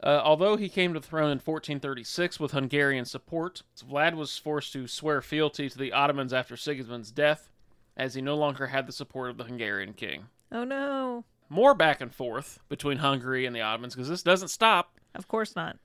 Uh, 0.03 0.21
although 0.23 0.57
he 0.57 0.69
came 0.69 0.93
to 0.93 1.01
the 1.01 1.07
throne 1.07 1.31
in 1.31 1.39
1436 1.39 2.39
with 2.39 2.53
Hungarian 2.53 3.05
support, 3.05 3.63
Vlad 3.89 4.15
was 4.15 4.37
forced 4.37 4.73
to 4.73 4.87
swear 4.87 5.23
fealty 5.23 5.69
to 5.69 5.79
the 5.79 5.93
Ottomans 5.93 6.33
after 6.33 6.57
Sigismund's 6.57 7.11
death, 7.11 7.49
as 7.97 8.15
he 8.15 8.21
no 8.21 8.35
longer 8.35 8.67
had 8.67 8.87
the 8.87 8.93
support 8.93 9.31
of 9.31 9.39
the 9.39 9.45
Hungarian 9.45 9.95
king. 9.95 10.27
Oh 10.53 10.65
no. 10.65 11.25
More 11.49 11.75
back 11.75 12.01
and 12.01 12.13
forth 12.13 12.59
between 12.69 12.99
Hungary 12.99 13.47
and 13.47 13.55
the 13.55 13.61
Ottomans, 13.61 13.95
because 13.95 14.09
this 14.09 14.23
doesn't 14.23 14.49
stop. 14.49 14.99
Of 15.15 15.29
course 15.29 15.55
not. 15.55 15.79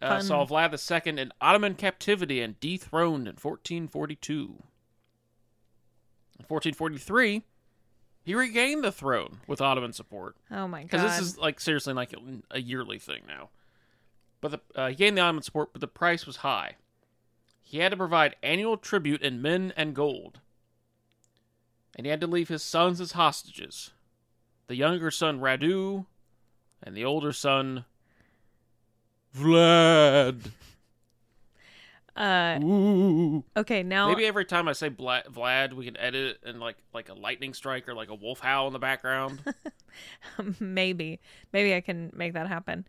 Uh, 0.00 0.20
saw 0.20 0.44
Vlad 0.44 0.72
II 1.06 1.20
in 1.20 1.32
Ottoman 1.40 1.74
captivity 1.74 2.40
and 2.40 2.58
dethroned 2.58 3.28
in 3.28 3.34
1442. 3.34 4.34
In 6.38 6.46
1443, 6.48 7.42
he 8.24 8.34
regained 8.34 8.84
the 8.84 8.92
throne 8.92 9.40
with 9.46 9.60
Ottoman 9.60 9.92
support. 9.92 10.36
Oh 10.50 10.68
my 10.68 10.82
god. 10.82 10.90
Because 10.90 11.02
this 11.02 11.20
is 11.20 11.38
like 11.38 11.60
seriously 11.60 11.92
like 11.92 12.14
a 12.50 12.60
yearly 12.60 12.98
thing 12.98 13.22
now. 13.26 13.50
But 14.40 14.50
the, 14.50 14.60
uh, 14.74 14.88
he 14.88 14.94
gained 14.94 15.16
the 15.16 15.22
Ottoman 15.22 15.42
support, 15.42 15.72
but 15.72 15.80
the 15.80 15.88
price 15.88 16.26
was 16.26 16.36
high. 16.36 16.76
He 17.60 17.78
had 17.78 17.90
to 17.90 17.96
provide 17.96 18.36
annual 18.42 18.76
tribute 18.76 19.22
in 19.22 19.40
men 19.40 19.72
and 19.76 19.94
gold, 19.94 20.40
and 21.96 22.06
he 22.06 22.10
had 22.10 22.20
to 22.20 22.26
leave 22.26 22.48
his 22.48 22.62
sons 22.62 23.00
as 23.00 23.12
hostages. 23.12 23.90
The 24.66 24.76
younger 24.76 25.10
son 25.10 25.40
Radu, 25.40 26.06
and 26.82 26.96
the 26.96 27.04
older 27.04 27.32
son 27.32 27.84
Vlad. 29.36 30.50
Uh 32.16 32.58
Ooh. 32.62 33.42
okay, 33.56 33.82
now 33.82 34.08
Maybe 34.08 34.26
every 34.26 34.44
time 34.44 34.68
I 34.68 34.72
say 34.72 34.88
Bla- 34.90 35.22
Vlad, 35.30 35.72
we 35.72 35.86
can 35.86 35.96
edit 35.96 36.38
it 36.42 36.48
in 36.48 36.60
like 36.60 36.76
like 36.92 37.08
a 37.08 37.14
lightning 37.14 37.54
strike 37.54 37.88
or 37.88 37.94
like 37.94 38.10
a 38.10 38.14
wolf 38.14 38.40
howl 38.40 38.66
in 38.66 38.72
the 38.72 38.78
background. 38.78 39.42
maybe 40.60 41.20
maybe 41.52 41.74
I 41.74 41.80
can 41.80 42.10
make 42.14 42.34
that 42.34 42.48
happen. 42.48 42.86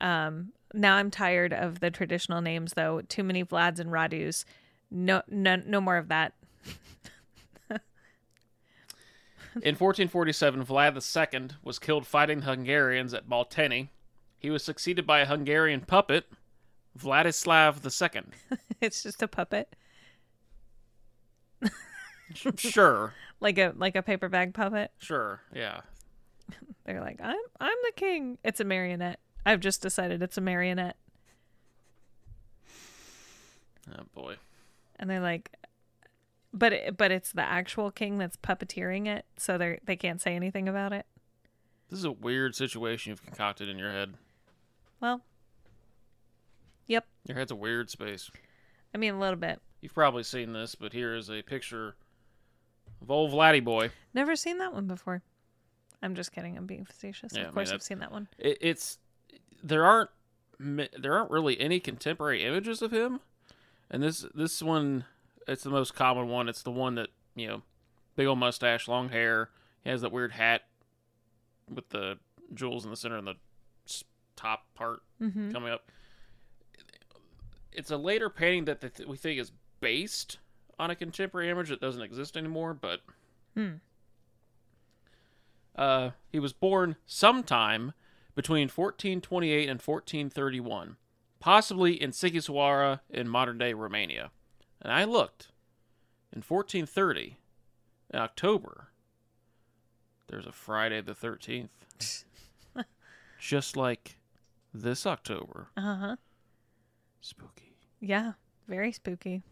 Um 0.00 0.52
now 0.74 0.96
I'm 0.96 1.10
tired 1.10 1.52
of 1.54 1.80
the 1.80 1.90
traditional 1.90 2.40
names 2.42 2.74
though. 2.74 3.00
Too 3.00 3.22
many 3.24 3.44
Vlads 3.44 3.78
and 3.78 3.90
Radus. 3.90 4.44
No 4.90 5.22
no 5.28 5.56
no 5.56 5.80
more 5.80 5.96
of 5.96 6.08
that. 6.08 6.34
In 9.62 9.74
1447, 9.74 10.66
Vlad 10.66 11.40
II 11.40 11.56
was 11.64 11.78
killed 11.78 12.06
fighting 12.06 12.40
the 12.40 12.46
Hungarians 12.46 13.14
at 13.14 13.26
Balteni. 13.26 13.88
He 14.38 14.50
was 14.50 14.62
succeeded 14.62 15.06
by 15.06 15.20
a 15.20 15.26
Hungarian 15.26 15.80
puppet, 15.80 16.26
Vladislav 16.96 17.84
II. 17.84 18.22
it's 18.80 19.02
just 19.02 19.22
a 19.22 19.28
puppet, 19.28 19.74
sure, 22.56 23.12
like 23.40 23.58
a 23.58 23.72
like 23.76 23.96
a 23.96 24.02
paper 24.02 24.28
bag 24.28 24.54
puppet. 24.54 24.90
sure, 24.98 25.40
yeah. 25.54 25.80
They're 26.84 27.00
like, 27.00 27.18
I'm 27.22 27.36
I'm 27.60 27.76
the 27.84 27.92
king. 27.96 28.38
It's 28.44 28.60
a 28.60 28.64
marionette. 28.64 29.20
I've 29.44 29.60
just 29.60 29.80
decided 29.82 30.22
it's 30.22 30.36
a 30.38 30.40
marionette, 30.40 30.96
Oh 33.96 34.02
boy. 34.14 34.36
and 34.98 35.08
they're 35.08 35.20
like, 35.20 35.52
but 36.52 36.72
it, 36.72 36.96
but 36.96 37.10
it's 37.12 37.32
the 37.32 37.42
actual 37.42 37.90
king 37.90 38.18
that's 38.18 38.36
puppeteering 38.36 39.06
it, 39.06 39.24
so 39.36 39.56
they 39.58 39.78
they 39.84 39.96
can't 39.96 40.20
say 40.20 40.34
anything 40.34 40.68
about 40.68 40.92
it. 40.92 41.06
This 41.90 42.00
is 42.00 42.04
a 42.04 42.10
weird 42.12 42.56
situation 42.56 43.10
you've 43.10 43.24
concocted 43.24 43.68
in 43.68 43.78
your 43.78 43.92
head. 43.92 44.14
Well, 45.00 45.22
yep. 46.86 47.06
Your 47.26 47.36
head's 47.36 47.50
a 47.50 47.56
weird 47.56 47.90
space. 47.90 48.30
I 48.94 48.98
mean 48.98 49.14
a 49.14 49.18
little 49.18 49.36
bit. 49.38 49.60
You've 49.80 49.94
probably 49.94 50.22
seen 50.22 50.52
this, 50.52 50.74
but 50.74 50.92
here 50.92 51.14
is 51.14 51.30
a 51.30 51.42
picture 51.42 51.96
of 53.02 53.10
old 53.10 53.32
Vladdy 53.32 53.62
boy. 53.62 53.90
Never 54.14 54.34
seen 54.36 54.58
that 54.58 54.72
one 54.72 54.86
before. 54.86 55.22
I'm 56.02 56.14
just 56.14 56.32
kidding. 56.32 56.56
I'm 56.56 56.66
being 56.66 56.84
facetious. 56.84 57.32
Yeah, 57.34 57.40
I 57.40 57.42
of 57.42 57.48
mean, 57.48 57.54
course, 57.54 57.68
I've 57.68 57.72
that's- 57.74 57.86
seen 57.86 57.98
that 58.00 58.12
one. 58.12 58.28
It, 58.38 58.58
it's 58.60 58.98
there 59.62 59.84
aren't 59.84 60.10
mi- 60.58 60.88
there 60.98 61.14
aren't 61.14 61.30
really 61.30 61.58
any 61.60 61.80
contemporary 61.80 62.44
images 62.44 62.80
of 62.82 62.92
him, 62.92 63.20
and 63.90 64.02
this 64.02 64.24
this 64.34 64.62
one 64.62 65.04
it's 65.48 65.62
the 65.62 65.70
most 65.70 65.94
common 65.94 66.28
one. 66.28 66.48
It's 66.48 66.62
the 66.62 66.70
one 66.70 66.94
that 66.96 67.08
you 67.34 67.46
know, 67.48 67.62
big 68.16 68.26
old 68.26 68.38
mustache, 68.38 68.88
long 68.88 69.08
hair. 69.10 69.50
He 69.84 69.90
has 69.90 70.00
that 70.00 70.10
weird 70.12 70.32
hat 70.32 70.62
with 71.72 71.88
the 71.90 72.18
jewels 72.54 72.84
in 72.84 72.90
the 72.90 72.96
center 72.96 73.16
and 73.16 73.26
the 73.26 73.34
s- 73.86 74.04
top 74.36 74.66
part 74.74 75.00
Mm-hmm. 75.22 75.50
coming 75.52 75.70
up. 75.72 75.90
It's 77.76 77.90
a 77.90 77.96
later 77.96 78.28
painting 78.30 78.64
that 78.64 78.80
th- 78.80 79.06
we 79.08 79.16
think 79.16 79.38
is 79.38 79.52
based 79.80 80.38
on 80.78 80.90
a 80.90 80.96
contemporary 80.96 81.50
image 81.50 81.68
that 81.68 81.80
doesn't 81.80 82.02
exist 82.02 82.36
anymore, 82.36 82.74
but 82.74 83.00
Hmm. 83.54 83.74
uh, 85.74 86.10
he 86.30 86.38
was 86.38 86.52
born 86.52 86.96
sometime 87.06 87.92
between 88.34 88.68
1428 88.68 89.68
and 89.68 89.80
1431, 89.80 90.96
possibly 91.40 92.00
in 92.00 92.10
Sighisoara 92.10 93.00
in 93.10 93.28
modern 93.28 93.58
day 93.58 93.72
Romania. 93.72 94.30
And 94.82 94.92
I 94.92 95.04
looked 95.04 95.48
in 96.32 96.42
1430, 96.42 97.38
in 98.10 98.18
October, 98.20 98.88
there's 100.28 100.46
a 100.46 100.52
Friday 100.52 101.00
the 101.00 101.14
13th. 101.14 102.24
Just 103.38 103.76
like 103.76 104.18
this 104.74 105.06
October. 105.06 105.68
Uh 105.76 105.96
huh. 105.96 106.16
Spooky. 107.20 107.65
Yeah. 108.00 108.32
Very 108.68 108.92
spooky. 108.92 109.42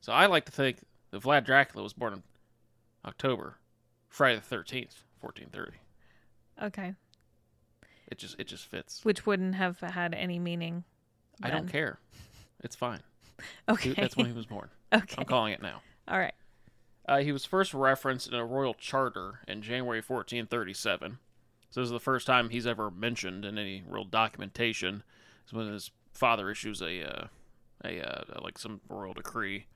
So 0.00 0.12
I 0.12 0.26
like 0.26 0.44
to 0.46 0.52
think 0.52 0.78
that 1.10 1.22
Vlad 1.22 1.44
Dracula 1.44 1.82
was 1.82 1.92
born 1.92 2.14
in 2.14 2.22
October, 3.04 3.56
Friday 4.08 4.36
the 4.36 4.56
13th, 4.56 5.02
1430. 5.20 5.78
Okay. 6.62 6.94
It 8.08 8.18
just 8.18 8.38
it 8.38 8.46
just 8.46 8.66
fits. 8.66 9.04
Which 9.04 9.26
wouldn't 9.26 9.54
have 9.54 9.80
had 9.80 10.14
any 10.14 10.38
meaning. 10.38 10.84
I 11.42 11.50
don't 11.50 11.68
care. 11.68 11.98
It's 12.60 12.76
fine. 12.76 13.00
Okay. 13.68 13.92
That's 13.94 14.16
when 14.16 14.26
he 14.26 14.32
was 14.32 14.46
born. 14.46 14.68
okay. 14.94 15.16
I'm 15.18 15.24
calling 15.24 15.52
it 15.52 15.60
now. 15.60 15.82
All 16.06 16.18
right. 16.18 16.34
Uh, 17.08 17.18
he 17.18 17.32
was 17.32 17.44
first 17.44 17.74
referenced 17.74 18.28
in 18.28 18.34
a 18.34 18.46
royal 18.46 18.74
charter 18.74 19.40
in 19.48 19.62
January 19.62 19.98
1437. 19.98 21.18
So 21.70 21.80
this 21.80 21.86
is 21.86 21.90
the 21.90 21.98
first 21.98 22.24
time 22.24 22.50
he's 22.50 22.66
ever 22.66 22.88
mentioned 22.88 23.44
in 23.44 23.58
any 23.58 23.82
real 23.88 24.04
documentation. 24.04 25.02
It's 25.42 25.52
when 25.52 25.72
his 25.72 25.90
father 26.12 26.50
issues 26.50 26.80
a, 26.80 27.02
uh, 27.02 27.26
a 27.84 28.00
uh, 28.00 28.40
like 28.42 28.58
some 28.58 28.80
royal 28.88 29.14
decree 29.14 29.66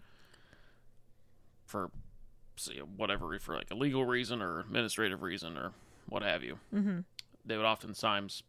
for 1.64 1.90
say, 2.56 2.78
whatever, 2.78 3.38
for 3.38 3.54
like 3.54 3.70
a 3.70 3.74
legal 3.74 4.04
reason 4.04 4.40
or 4.42 4.60
administrative 4.60 5.22
reason 5.22 5.56
or 5.56 5.72
what 6.08 6.22
have 6.22 6.42
you. 6.42 6.58
Mm-hmm. 6.74 7.00
They 7.44 7.56
would 7.56 7.66
oftentimes 7.66 8.42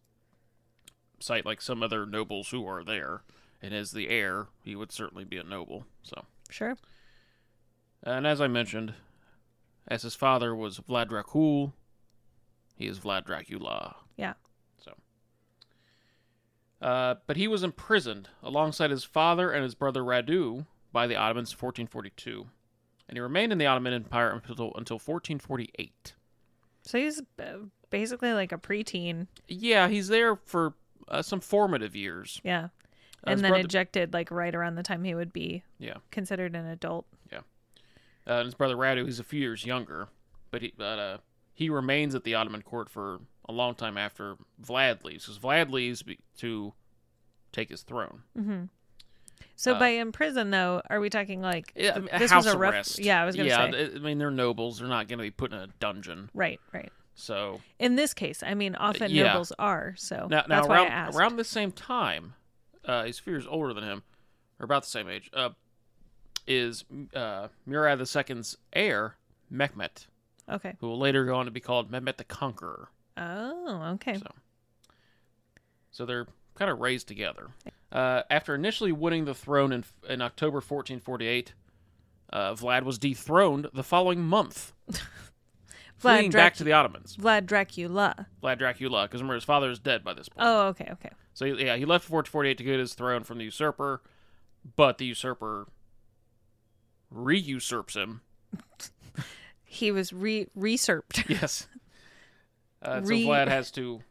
cite 1.19 1.45
like 1.45 1.61
some 1.61 1.83
other 1.83 2.05
nobles 2.05 2.49
who 2.49 2.67
are 2.67 2.83
there, 2.83 3.21
and 3.61 3.73
as 3.73 3.91
the 3.91 4.09
heir, 4.09 4.47
he 4.63 4.75
would 4.75 4.91
certainly 4.91 5.23
be 5.23 5.37
a 5.37 5.43
noble. 5.43 5.85
So. 6.03 6.25
Sure. 6.49 6.77
And 8.03 8.25
as 8.25 8.39
I 8.39 8.47
mentioned, 8.47 8.93
as 9.87 10.03
his 10.03 10.15
father 10.15 10.55
was 10.55 10.79
Vlad 10.79 11.09
Dracul, 11.09 11.73
he 12.75 12.87
is 12.87 12.99
Vlad 12.99 13.25
Dracula. 13.25 13.95
Yeah. 16.81 16.87
Uh, 16.87 17.15
but 17.25 17.37
he 17.37 17.47
was 17.47 17.63
imprisoned 17.63 18.29
alongside 18.43 18.91
his 18.91 19.03
father 19.03 19.51
and 19.51 19.63
his 19.63 19.75
brother 19.75 20.01
Radu 20.01 20.65
by 20.91 21.07
the 21.07 21.15
Ottomans 21.15 21.51
in 21.51 21.57
1442. 21.57 22.45
And 23.09 23.17
he 23.17 23.21
remained 23.21 23.51
in 23.51 23.57
the 23.57 23.65
Ottoman 23.65 23.93
Empire 23.93 24.31
until, 24.31 24.71
until 24.75 24.95
1448. 24.95 26.13
So 26.83 26.97
he's 26.97 27.21
uh, 27.39 27.43
basically 27.89 28.33
like 28.33 28.51
a 28.51 28.57
preteen. 28.57 29.27
Yeah, 29.47 29.87
he's 29.87 30.07
there 30.07 30.35
for 30.35 30.73
uh, 31.07 31.21
some 31.21 31.39
formative 31.39 31.95
years. 31.95 32.39
Yeah. 32.43 32.65
Uh, 33.25 33.31
and 33.31 33.39
then 33.41 33.51
brother- 33.51 33.65
ejected 33.65 34.13
like 34.13 34.29
right 34.31 34.53
around 34.53 34.75
the 34.75 34.83
time 34.83 35.03
he 35.03 35.15
would 35.15 35.33
be 35.33 35.63
Yeah. 35.79 35.95
considered 36.11 36.55
an 36.55 36.65
adult. 36.67 37.05
Uh, 38.29 38.39
and 38.39 38.45
his 38.45 38.55
brother 38.55 38.75
Radu, 38.75 39.05
he's 39.05 39.21
a 39.21 39.23
few 39.23 39.39
years 39.39 39.65
younger, 39.65 40.09
but 40.51 40.61
he 40.61 40.73
but 40.77 40.99
uh, 40.99 41.17
he 41.53 41.69
remains 41.69 42.13
at 42.13 42.25
the 42.25 42.35
Ottoman 42.35 42.61
court 42.61 42.89
for 42.89 43.21
a 43.49 43.53
long 43.53 43.75
time 43.75 43.97
after 43.97 44.35
Vlad 44.63 45.03
leaves, 45.03 45.25
because 45.25 45.39
Vlad 45.39 45.71
leaves 45.71 46.01
be- 46.03 46.19
to 46.39 46.73
take 47.51 47.69
his 47.69 47.81
throne. 47.81 48.23
Mm-hmm. 48.37 48.63
So 49.55 49.73
Uh, 49.75 49.79
by 49.79 49.87
in 49.89 50.11
prison 50.11 50.51
though, 50.51 50.81
are 50.89 50.99
we 50.99 51.09
talking 51.09 51.41
like 51.41 51.71
Yeah, 51.75 51.99
this 52.17 52.31
house 52.31 52.45
was 52.45 52.53
a 52.53 52.57
rough? 52.57 52.73
arrest. 52.73 52.99
Yeah, 52.99 53.21
I 53.21 53.25
was 53.25 53.35
gonna 53.35 53.49
yeah, 53.49 53.71
say. 53.71 53.91
I 53.95 53.99
mean 53.99 54.17
they're 54.19 54.29
nobles; 54.31 54.79
they're 54.79 54.87
not 54.87 55.07
going 55.07 55.17
to 55.19 55.23
be 55.23 55.31
put 55.31 55.51
in 55.53 55.59
a 55.59 55.67
dungeon. 55.79 56.29
right, 56.33 56.59
right. 56.73 56.91
So 57.15 57.61
In 57.79 57.95
this 57.95 58.13
case, 58.13 58.43
I 58.43 58.53
mean, 58.53 58.75
often 58.75 59.09
yeah. 59.09 59.23
nobles 59.23 59.51
are. 59.57 59.95
So 59.97 60.27
now, 60.29 60.41
now 60.41 60.43
that's 60.47 60.67
why 60.67 60.77
I 60.85 60.87
around 60.87 61.15
around 61.15 61.35
the 61.37 61.43
same 61.43 61.71
time, 61.71 62.35
uh, 62.85 63.05
he's 63.05 63.19
a 63.19 63.23
few 63.23 63.33
years 63.33 63.47
older 63.47 63.73
than 63.73 63.83
him, 63.83 64.03
or 64.59 64.65
about 64.65 64.83
the 64.83 64.89
same 64.89 65.09
age. 65.09 65.29
Uh, 65.33 65.49
is 66.45 66.85
uh, 67.15 67.47
Murad 67.65 67.99
II's 67.99 68.57
heir 68.73 69.15
Mehmet, 69.51 70.05
Okay. 70.49 70.75
who 70.79 70.87
will 70.87 70.99
later 70.99 71.25
go 71.25 71.35
on 71.35 71.45
to 71.45 71.51
be 71.51 71.59
called 71.59 71.91
Mehmet 71.91 72.17
the 72.17 72.23
Conqueror. 72.23 72.89
Oh, 73.17 73.91
okay. 73.95 74.15
So, 74.15 74.31
so 75.91 76.05
they're 76.05 76.27
kind 76.55 76.71
of 76.71 76.79
raised 76.79 77.07
together. 77.07 77.47
Uh, 77.91 78.23
after 78.29 78.53
initially 78.53 78.91
winning 78.91 79.25
the 79.25 79.33
throne 79.33 79.71
in, 79.71 79.83
in 80.07 80.21
October 80.21 80.57
1448, 80.57 81.53
uh, 82.31 82.53
Vlad 82.53 82.83
was 82.83 82.97
dethroned 82.97 83.69
the 83.73 83.83
following 83.83 84.21
month, 84.21 84.73
fleeing 85.97 86.31
back 86.31 86.55
to 86.55 86.63
the 86.63 86.73
Ottomans. 86.73 87.17
Vlad 87.17 87.45
Dracula. 87.45 88.27
Vlad 88.43 88.57
Dracula, 88.57 89.03
because 89.03 89.21
remember 89.21 89.35
his 89.35 89.43
father 89.43 89.69
is 89.69 89.79
dead 89.79 90.03
by 90.03 90.13
this 90.13 90.29
point. 90.29 90.45
Oh, 90.47 90.67
okay, 90.67 90.89
okay. 90.93 91.09
So 91.33 91.45
yeah, 91.45 91.77
he 91.77 91.85
left 91.85 92.09
in 92.09 92.13
1448 92.13 92.57
to 92.57 92.63
get 92.63 92.79
his 92.79 92.93
throne 92.93 93.23
from 93.23 93.37
the 93.37 93.45
usurper, 93.45 94.01
but 94.75 94.97
the 94.97 95.05
usurper 95.05 95.67
re-usurps 97.09 97.95
him. 97.95 98.21
He 99.69 99.91
was 99.91 100.13
re 100.13 100.47
resurped. 100.55 101.29
Yes. 101.29 101.67
Uh, 102.81 103.01
Re- 103.03 103.23
So 103.23 103.29
Vlad 103.29 103.47
has 103.47 103.71
to 103.71 104.01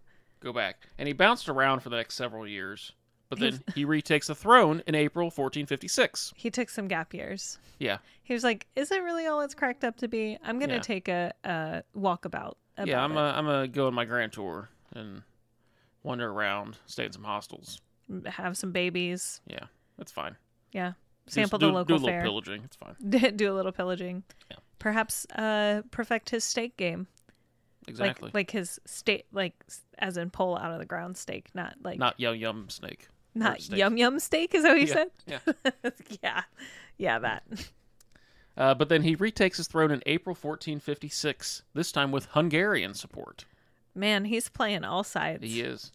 go 0.41 0.53
back, 0.53 0.89
and 0.99 1.07
he 1.07 1.13
bounced 1.13 1.49
around 1.49 1.81
for 1.81 1.89
the 1.89 1.97
next 1.97 2.15
several 2.15 2.47
years. 2.47 2.93
But 3.29 3.41
then 3.41 3.61
he 3.75 3.85
retakes 3.85 4.29
the 4.29 4.37
throne 4.37 4.83
in 4.87 4.95
April 4.95 5.27
1456. 5.27 6.33
he 6.37 6.49
took 6.49 6.69
some 6.71 6.87
gap 6.87 7.13
years. 7.13 7.59
Yeah, 7.81 7.99
He 8.23 8.33
was 8.35 8.45
like, 8.45 8.67
"Is 8.77 8.93
it 8.93 9.03
really 9.03 9.27
all 9.27 9.41
it's 9.41 9.55
cracked 9.55 9.83
up 9.83 9.97
to 9.97 10.07
be? 10.09 10.39
I'm 10.45 10.61
gonna 10.61 10.75
Yeah. 10.75 10.81
take 10.81 11.09
a, 11.09 11.33
a 11.45 11.83
walkabout." 11.97 12.55
About 12.77 12.87
yeah. 12.87 13.03
I'm 13.03 13.13
it. 13.13 13.17
a, 13.17 13.21
I'm 13.37 13.45
gonna 13.47 13.67
go 13.69 13.89
on 13.89 13.95
my 13.95 14.05
grand 14.05 14.33
tour 14.33 14.69
and 14.95 15.23
wander 16.05 16.31
around, 16.31 16.79
stay 16.87 17.05
in 17.07 17.13
some 17.13 17.25
hostels. 17.25 17.81
have 18.27 18.57
some 18.57 18.71
babies. 18.71 19.41
Yeah, 19.49 19.65
that's 19.99 20.13
fine. 20.13 20.37
Yeah, 20.73 20.93
Just 21.25 21.35
sample 21.35 21.59
do, 21.59 21.67
the 21.67 21.73
do 21.73 21.77
local 21.79 21.95
a 21.95 21.97
little 21.97 22.09
fare. 22.09 22.23
pillaging. 22.23 22.63
It's 22.65 22.77
fine. 22.77 22.95
Do 23.37 23.53
a 23.53 23.55
little 23.55 23.73
pillaging. 23.73 24.23
Yeah. 24.51 24.59
Perhaps 24.79 25.27
uh, 25.35 25.83
perfect 25.91 26.31
his 26.31 26.45
steak 26.45 26.77
game. 26.77 27.09
Exactly. 27.89 28.27
Like 28.29 28.35
like 28.35 28.51
his 28.51 28.81
state, 28.85 29.27
like 29.33 29.55
as 29.99 30.17
in 30.17 30.31
pull 30.31 30.57
out 30.57 30.73
of 30.73 30.79
the 30.79 30.85
ground 30.87 31.17
steak, 31.17 31.49
not 31.55 31.75
like 31.83 31.99
Not 31.99 32.19
yum 32.19 32.35
yum 32.37 32.69
snake. 32.69 33.09
not 33.35 33.61
steak. 33.61 33.79
yum 33.79 33.97
yum 33.97 34.19
steak. 34.19 34.55
Is 34.55 34.63
that 34.65 34.71
what 34.73 34.81
you 34.81 34.87
Yeah, 34.89 35.39
said? 35.45 35.55
yeah. 35.73 35.91
yeah, 36.23 36.43
yeah, 36.99 37.19
that. 37.21 37.43
Uh, 38.59 38.73
but 38.73 38.89
then 38.89 39.03
he 39.03 39.15
retakes 39.15 39.59
his 39.59 39.67
throne 39.69 39.91
in 39.91 40.03
April 40.07 40.33
1456. 40.35 41.63
This 41.75 41.93
time 41.93 42.11
with 42.11 42.25
Hungarian 42.31 42.95
support. 42.95 43.45
Man, 43.95 44.25
he's 44.25 44.49
playing 44.49 44.83
all 44.83 45.05
sides. 45.05 45.43
He 45.45 45.61
is. 45.61 45.93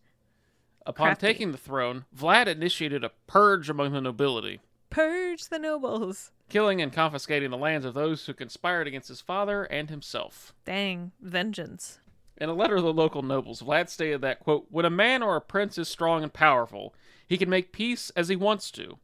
Upon 0.86 1.08
Crafty. 1.08 1.26
taking 1.26 1.52
the 1.54 1.58
throne, 1.58 2.06
Vlad 2.16 2.46
initiated 2.46 3.04
a 3.04 3.10
purge 3.26 3.68
among 3.68 3.94
the 3.94 4.02
nobility. 4.02 4.60
Purge 4.92 5.48
the 5.48 5.58
nobles. 5.58 6.30
Killing 6.52 6.82
and 6.82 6.92
confiscating 6.92 7.50
the 7.50 7.58
lands 7.58 7.86
of 7.86 7.94
those 7.94 8.26
who 8.26 8.34
conspired 8.34 8.86
against 8.86 9.08
his 9.08 9.22
father 9.22 9.64
and 9.64 9.90
himself. 9.90 10.54
Dang, 10.66 11.14
vengeance. 11.22 12.00
In 12.36 12.50
a 12.50 12.54
letter 12.54 12.76
to 12.76 12.82
the 12.82 12.94
local 12.94 13.22
nobles, 13.22 13.62
Vlad 13.62 13.88
stated 13.88 14.22
that, 14.22 14.42
quote, 14.42 14.66
When 14.70 14.84
a 14.84 14.90
man 14.90 15.24
or 15.24 15.38
a 15.38 15.42
prince 15.42 15.78
is 15.78 15.88
strong 15.88 16.24
and 16.24 16.34
powerful, 16.34 16.94
he 17.26 17.38
can 17.38 17.50
make 17.50 17.72
peace 17.72 18.12
as 18.18 18.28
he 18.28 18.36
wants 18.36 18.70
to. 18.72 18.98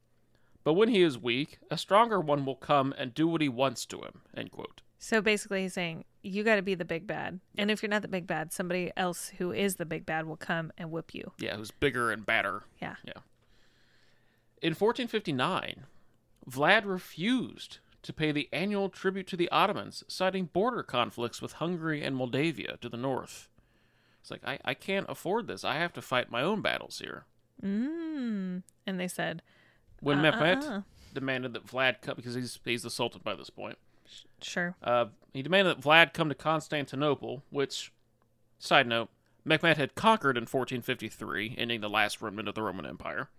But 0.66 0.74
when 0.74 0.90
he 0.90 1.02
is 1.02 1.18
weak, 1.18 1.60
a 1.72 1.78
stronger 1.78 2.20
one 2.20 2.46
will 2.46 2.56
come 2.56 2.94
and 2.98 3.14
do 3.14 3.28
what 3.28 3.40
he 3.40 3.48
wants 3.48 3.86
to 3.86 4.00
him, 4.00 4.22
end 4.36 4.52
quote. 4.52 4.82
So 5.00 5.22
basically, 5.22 5.62
he's 5.62 5.74
saying 5.74 6.04
you 6.24 6.44
got 6.44 6.56
to 6.56 6.62
be 6.62 6.76
the 6.76 6.84
big 6.84 7.08
bad, 7.08 7.40
and 7.58 7.72
if 7.72 7.82
you're 7.82 7.90
not 7.90 8.02
the 8.02 8.10
big 8.10 8.28
bad, 8.28 8.52
somebody 8.52 8.92
else 8.98 9.32
who 9.38 9.54
is 9.54 9.76
the 9.76 9.86
big 9.86 10.06
bad 10.06 10.26
will 10.26 10.36
come 10.36 10.74
and 10.78 10.92
whip 10.92 11.14
you. 11.14 11.32
Yeah, 11.40 11.56
who's 11.56 11.72
bigger 11.72 12.12
and 12.12 12.26
badder. 12.26 12.64
Yeah. 12.82 12.96
Yeah. 13.06 13.22
In 14.62 14.74
1459, 14.74 15.86
Vlad 16.50 16.86
refused 16.86 17.80
to 18.04 18.14
pay 18.14 18.32
the 18.32 18.48
annual 18.54 18.90
tribute 18.90 19.28
to 19.28 19.38
the 19.38 19.50
Ottomans, 19.50 20.04
citing 20.08 20.46
border 20.46 20.84
conflicts 20.84 21.42
with 21.42 21.54
Hungary 21.54 22.04
and 22.04 22.16
Moldavia 22.16 22.78
to 22.82 22.90
the 22.90 22.98
north. 22.98 23.50
It's 24.22 24.32
like, 24.32 24.46
I, 24.46 24.60
I 24.64 24.74
can't 24.74 25.06
afford 25.10 25.48
this. 25.48 25.64
I 25.64 25.76
have 25.76 25.94
to 25.94 26.02
fight 26.02 26.32
my 26.32 26.42
own 26.42 26.62
battles 26.62 27.00
here. 27.00 27.26
Mm. 27.64 28.64
And 28.86 29.00
they 29.00 29.08
said, 29.08 29.42
When 30.00 30.20
Uh, 30.24 30.32
Mehmet 30.32 30.64
uh, 30.64 30.70
uh. 30.70 30.82
demanded 31.14 31.54
that 31.54 31.66
Vlad 31.68 32.02
come, 32.02 32.16
because 32.16 32.36
he's, 32.36 32.60
he's 32.64 32.84
the 32.84 32.90
Sultan 32.90 33.22
by 33.24 33.36
this 33.36 33.50
point, 33.50 33.78
"Sure." 34.42 34.76
uh, 34.84 35.06
he 35.34 35.42
demanded 35.42 35.78
that 35.78 35.84
Vlad 35.84 36.14
come 36.14 36.30
to 36.30 36.36
Constantinople, 36.36 37.44
which, 37.50 37.92
side 38.60 38.88
note, 38.88 39.10
Mehmet 39.46 39.78
had 39.78 39.96
conquered 39.96 40.38
in 40.38 40.44
1453, 40.44 41.56
ending 41.58 41.82
the 41.82 41.90
last 41.90 42.22
remnant 42.22 42.48
of 42.48 42.56
the 42.56 42.62
Roman 42.62 42.86
Empire. 42.86 43.30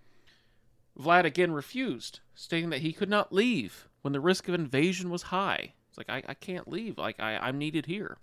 Vlad 1.00 1.24
again 1.24 1.52
refused, 1.52 2.20
stating 2.34 2.70
that 2.70 2.80
he 2.80 2.92
could 2.92 3.08
not 3.08 3.32
leave 3.32 3.88
when 4.02 4.12
the 4.12 4.20
risk 4.20 4.48
of 4.48 4.54
invasion 4.54 5.10
was 5.10 5.22
high. 5.22 5.74
It's 5.88 5.98
like, 5.98 6.10
I, 6.10 6.22
I 6.28 6.34
can't 6.34 6.68
leave. 6.68 6.98
Like, 6.98 7.20
I, 7.20 7.36
I'm 7.36 7.58
needed 7.58 7.86
here. 7.86 8.18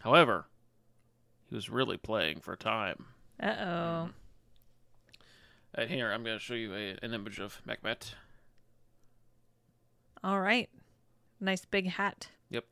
However, 0.00 0.46
he 1.48 1.54
was 1.54 1.70
really 1.70 1.96
playing 1.96 2.40
for 2.40 2.56
time. 2.56 3.06
Uh 3.40 3.54
oh. 3.60 4.10
And 5.74 5.90
here, 5.90 6.10
I'm 6.10 6.24
going 6.24 6.36
to 6.36 6.44
show 6.44 6.54
you 6.54 6.74
a, 6.74 6.96
an 7.02 7.14
image 7.14 7.38
of 7.38 7.60
Mehmet. 7.66 8.14
All 10.24 10.40
right. 10.40 10.68
Nice 11.40 11.64
big 11.64 11.88
hat. 11.88 12.28
Yep. 12.50 12.64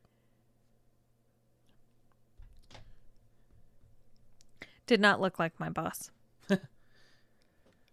Did 4.87 5.01
not 5.01 5.21
look 5.21 5.39
like 5.39 5.59
my 5.61 5.69
boss. 5.69 6.11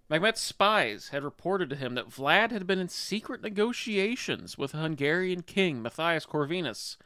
Mehmet's 0.10 0.42
spies 0.42 1.10
had 1.10 1.24
reported 1.24 1.70
to 1.70 1.76
him 1.76 1.96
that 1.96 2.10
Vlad 2.10 2.52
had 2.52 2.68
been 2.68 2.80
in 2.80 2.90
secret 2.90 3.42
negotiations 3.42 4.58
with 4.58 4.74
the 4.74 4.80
Hungarian 4.80 5.42
king 5.42 5.82
Matthias 5.82 6.26
Corvinus 6.26 6.98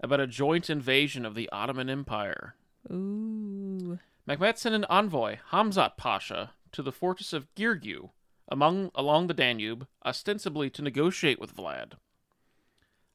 about 0.00 0.20
a 0.20 0.26
joint 0.26 0.68
invasion 0.68 1.24
of 1.24 1.34
the 1.34 1.48
Ottoman 1.50 1.88
Empire. 1.88 2.54
Ooh. 2.90 3.98
Mehmet 4.26 4.58
sent 4.58 4.74
an 4.74 4.84
envoy, 4.84 5.38
Hamzat 5.50 5.96
Pasha, 5.96 6.52
to 6.72 6.82
the 6.82 6.92
fortress 6.92 7.32
of 7.32 7.52
Giurgiu 7.54 8.10
among, 8.48 8.90
along 8.94 9.26
the 9.26 9.34
Danube, 9.34 9.86
ostensibly 10.04 10.70
to 10.70 10.82
negotiate 10.82 11.40
with 11.40 11.56
Vlad. 11.56 11.94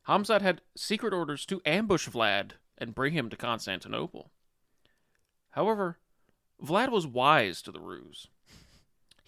Hamzat 0.08 0.42
had 0.42 0.62
secret 0.75 1.13
orders 1.13 1.46
to 1.46 1.62
ambush 1.66 2.10
Vlad 2.10 2.54
and 2.78 2.96
bring 2.96 3.13
him 3.13 3.30
to 3.30 3.38
Constantinople. 3.38 4.32
However, 5.51 6.00
Vlad 6.62 6.90
was 6.90 7.06
wise 7.06 7.62
to 7.62 7.72
the 7.72 7.80
ruse. 7.80 8.28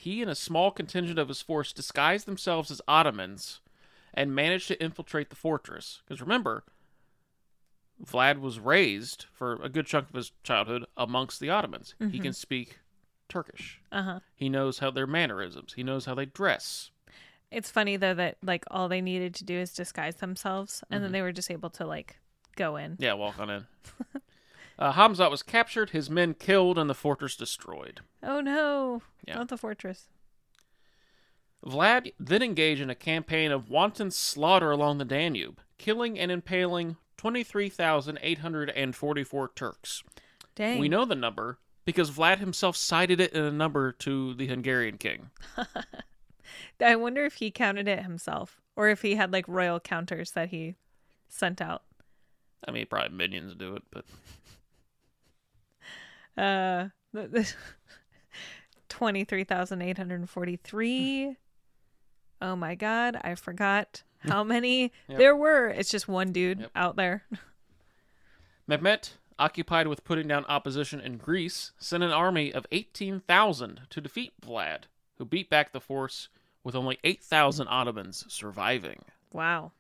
He 0.03 0.21
and 0.21 0.29
a 0.29 0.35
small 0.35 0.69
contingent 0.69 1.17
of 1.17 1.29
his 1.29 1.41
force 1.41 1.71
disguised 1.71 2.25
themselves 2.27 2.69
as 2.69 2.81
Ottomans 2.89 3.61
and 4.13 4.35
managed 4.35 4.67
to 4.67 4.83
infiltrate 4.83 5.29
the 5.29 5.35
fortress. 5.37 6.01
Because 6.05 6.19
remember, 6.21 6.65
Vlad 8.05 8.39
was 8.41 8.59
raised 8.59 9.27
for 9.31 9.53
a 9.63 9.69
good 9.69 9.85
chunk 9.85 10.09
of 10.09 10.15
his 10.15 10.31
childhood 10.43 10.85
amongst 10.97 11.39
the 11.39 11.49
Ottomans. 11.49 11.95
He 12.11 12.19
can 12.19 12.33
speak 12.33 12.79
Turkish. 13.29 13.79
Uh 13.93 14.03
huh. 14.03 14.19
He 14.35 14.49
knows 14.49 14.79
how 14.79 14.91
their 14.91 15.07
mannerisms. 15.07 15.73
He 15.73 15.83
knows 15.83 16.03
how 16.05 16.15
they 16.15 16.25
dress. 16.25 16.91
It's 17.49 17.71
funny 17.71 17.95
though 17.97 18.13
that 18.15 18.37
like 18.43 18.65
all 18.71 18.89
they 18.89 18.99
needed 19.01 19.35
to 19.35 19.45
do 19.45 19.55
is 19.57 19.71
disguise 19.73 20.15
themselves, 20.17 20.83
and 20.89 21.01
then 21.01 21.07
Mm-hmm. 21.07 21.13
they 21.13 21.21
were 21.21 21.31
just 21.31 21.49
able 21.51 21.69
to 21.71 21.85
like 21.85 22.17
go 22.57 22.75
in. 22.75 22.97
Yeah, 22.99 23.13
walk 23.13 23.39
on 23.39 23.49
in. 23.49 23.65
uh, 24.79 24.93
Hamzat 24.93 25.31
was 25.31 25.43
captured, 25.43 25.89
his 25.91 26.09
men 26.09 26.33
killed, 26.33 26.77
and 26.77 26.89
the 26.89 26.95
fortress 26.95 27.35
destroyed. 27.35 27.99
Oh 28.21 28.41
no! 28.41 29.01
Yeah. 29.27 29.35
Not 29.35 29.49
the 29.49 29.57
fortress. 29.57 30.07
Vlad 31.65 32.13
then 32.19 32.41
engaged 32.41 32.81
in 32.81 32.89
a 32.89 32.95
campaign 32.95 33.51
of 33.51 33.69
wanton 33.69 34.11
slaughter 34.11 34.71
along 34.71 34.97
the 34.97 35.05
Danube, 35.05 35.61
killing 35.77 36.19
and 36.19 36.29
impaling 36.31 36.97
23,844 37.17 39.51
Turks. 39.55 40.03
Dang. 40.55 40.79
We 40.79 40.89
know 40.89 41.05
the 41.05 41.15
number 41.15 41.59
because 41.85 42.11
Vlad 42.11 42.39
himself 42.39 42.75
cited 42.75 43.21
it 43.21 43.33
in 43.33 43.43
a 43.43 43.51
number 43.51 43.91
to 43.93 44.33
the 44.33 44.47
Hungarian 44.47 44.97
king. 44.97 45.29
I 46.81 46.95
wonder 46.95 47.25
if 47.25 47.35
he 47.35 47.51
counted 47.51 47.87
it 47.87 48.03
himself, 48.03 48.59
or 48.75 48.89
if 48.89 49.01
he 49.01 49.15
had 49.15 49.31
like 49.31 49.47
royal 49.47 49.79
counters 49.79 50.31
that 50.31 50.49
he 50.49 50.75
sent 51.29 51.61
out. 51.61 51.83
I 52.67 52.71
mean, 52.71 52.87
probably 52.87 53.15
minions 53.15 53.55
do 53.55 53.75
it, 53.75 53.83
but 53.91 54.05
Uh, 56.37 56.87
the, 57.13 57.27
the 57.27 57.53
twenty-three 58.89 59.43
thousand 59.43 59.81
eight 59.81 59.97
hundred 59.97 60.27
forty-three. 60.29 61.35
Oh 62.41 62.57
my 62.57 62.75
god, 62.75 63.17
I 63.23 63.35
forgot 63.35 64.03
how 64.19 64.43
many 64.43 64.91
Yep. 65.07 65.17
there 65.17 65.33
were. 65.35 65.69
It's 65.69 65.89
just 65.89 66.09
one 66.09 66.33
dude 66.33 66.59
Yep. 66.59 66.71
out 66.75 66.95
there. 66.97 67.23
Mehmet, 68.69 69.11
occupied 69.39 69.87
with 69.87 70.03
putting 70.03 70.27
down 70.27 70.43
opposition 70.49 70.99
in 70.99 71.15
Greece, 71.17 71.71
sent 71.77 72.03
an 72.03 72.11
army 72.11 72.53
of 72.53 72.65
18,000 72.71 73.81
to 73.89 74.01
defeat 74.01 74.33
Vlad, 74.41 74.83
who 75.17 75.23
beat 75.25 75.49
back 75.49 75.71
the 75.71 75.79
force 75.79 76.27
with 76.65 76.75
only 76.75 76.99
8,000 77.05 77.67
Ottomans 77.69 78.25
surviving. 78.27 79.03
Wow. 79.31 79.71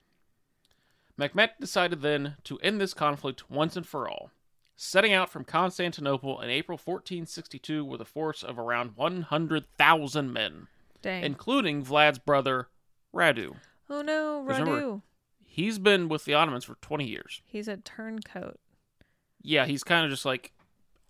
Mehmet 1.19 1.49
decided 1.59 2.01
then 2.01 2.37
to 2.45 2.59
end 2.59 2.79
this 2.79 2.93
conflict 2.93 3.49
once 3.49 3.75
and 3.75 3.85
for 3.85 4.07
all, 4.09 4.31
setting 4.75 5.13
out 5.13 5.29
from 5.29 5.43
Constantinople 5.43 6.41
in 6.41 6.49
April 6.49 6.77
1462 6.77 7.85
with 7.85 8.01
a 8.01 8.05
force 8.05 8.43
of 8.43 8.57
around 8.59 8.95
100,000 8.95 10.33
men, 10.33 10.67
Dang. 11.01 11.23
including 11.23 11.83
Vlad's 11.83 12.19
brother, 12.19 12.67
Radu. 13.13 13.55
oh 13.89 14.01
no, 14.01 14.41
remember- 14.41 14.81
Radu. 14.81 15.01
He's 15.45 15.77
been 15.77 16.09
with 16.09 16.25
the 16.25 16.33
Ottomans 16.33 16.65
for 16.65 16.75
20 16.81 17.05
years. 17.07 17.41
He's 17.45 17.67
a 17.67 17.77
turncoat. 17.77 18.59
Yeah, 19.43 19.67
he's 19.67 19.83
kind 19.83 20.03
of 20.03 20.09
just 20.09 20.25
like, 20.25 20.51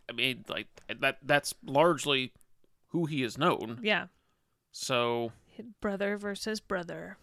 I 0.10 0.12
mean, 0.12 0.44
like 0.50 0.68
that. 1.00 1.20
That's 1.24 1.54
largely 1.66 2.34
who 2.90 3.06
he 3.06 3.24
is 3.24 3.38
known. 3.38 3.80
Yeah. 3.82 4.08
So 4.74 5.32
Brother 5.80 6.18
versus 6.18 6.60
brother. 6.60 7.16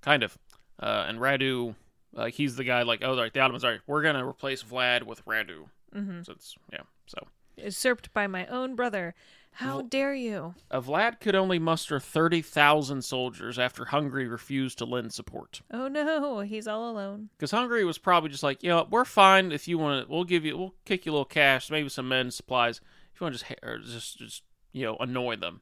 kind 0.00 0.24
of, 0.24 0.36
uh, 0.82 1.04
and 1.06 1.20
Radu, 1.20 1.76
like 2.12 2.34
he's 2.34 2.56
the 2.56 2.64
guy. 2.64 2.82
Like, 2.82 3.04
oh, 3.04 3.12
like 3.12 3.34
the 3.34 3.40
Ottomans 3.40 3.62
are. 3.64 3.78
We're 3.86 4.02
gonna 4.02 4.26
replace 4.26 4.64
Vlad 4.64 5.04
with 5.04 5.24
Radu. 5.26 5.66
Mm-hmm. 5.94 6.22
So 6.22 6.32
it's 6.32 6.54
yeah. 6.72 6.80
So 7.06 7.18
Usurped 7.56 8.12
by 8.12 8.26
my 8.26 8.46
own 8.46 8.74
brother. 8.74 9.14
How 9.58 9.80
Vl- 9.82 9.88
dare 9.90 10.14
you? 10.14 10.56
A 10.72 10.82
Vlad 10.82 11.20
could 11.20 11.36
only 11.36 11.60
muster 11.60 12.00
thirty 12.00 12.42
thousand 12.42 13.02
soldiers 13.02 13.56
after 13.58 13.84
Hungary 13.84 14.26
refused 14.26 14.78
to 14.78 14.84
lend 14.84 15.12
support. 15.12 15.62
Oh 15.70 15.86
no, 15.86 16.40
he's 16.46 16.66
all 16.66 16.90
alone. 16.90 17.28
Because 17.36 17.52
Hungary 17.52 17.84
was 17.84 17.98
probably 17.98 18.30
just 18.30 18.42
like, 18.42 18.64
you 18.64 18.70
know, 18.70 18.86
we're 18.90 19.04
fine 19.04 19.52
if 19.52 19.68
you 19.68 19.78
want 19.78 20.04
to. 20.06 20.12
We'll 20.12 20.24
give 20.24 20.44
you. 20.44 20.56
We'll 20.58 20.74
kick 20.84 21.06
you 21.06 21.12
a 21.12 21.14
little 21.14 21.24
cash, 21.24 21.70
maybe 21.70 21.88
some 21.88 22.08
men, 22.08 22.32
supplies. 22.32 22.80
If 23.14 23.20
you 23.20 23.26
want 23.26 23.36
to 23.38 23.44
just, 23.44 23.92
just, 23.92 24.18
just, 24.18 24.42
you 24.72 24.84
know, 24.84 24.96
annoy 24.98 25.36
them. 25.36 25.60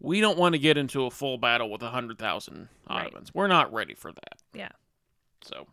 We 0.00 0.20
don't 0.20 0.38
want 0.38 0.54
to 0.54 0.58
get 0.58 0.76
into 0.76 1.04
a 1.04 1.10
full 1.10 1.38
battle 1.38 1.70
with 1.70 1.82
a 1.82 1.90
hundred 1.90 2.18
thousand 2.18 2.70
Right. 2.88 3.06
Ottomans. 3.06 3.32
We're 3.32 3.46
not 3.46 3.72
ready 3.72 3.94
for 3.94 4.10
that. 4.10 4.42
Yeah. 4.52 4.70
So, 5.42 5.68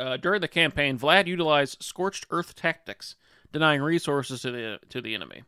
uh, 0.00 0.16
during 0.16 0.40
the 0.40 0.48
campaign, 0.48 0.98
Vlad 0.98 1.26
utilized 1.26 1.82
scorched 1.82 2.26
earth 2.30 2.54
tactics, 2.54 3.16
denying 3.52 3.82
resources 3.82 4.42
to 4.42 4.50
the 4.50 4.78
to 4.88 5.00
the 5.00 5.14
enemy. 5.14 5.44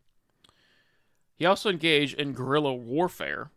He 1.35 1.45
also 1.45 1.69
engaged 1.69 2.19
in 2.19 2.33
guerrilla 2.33 2.75
warfare, 2.75 3.51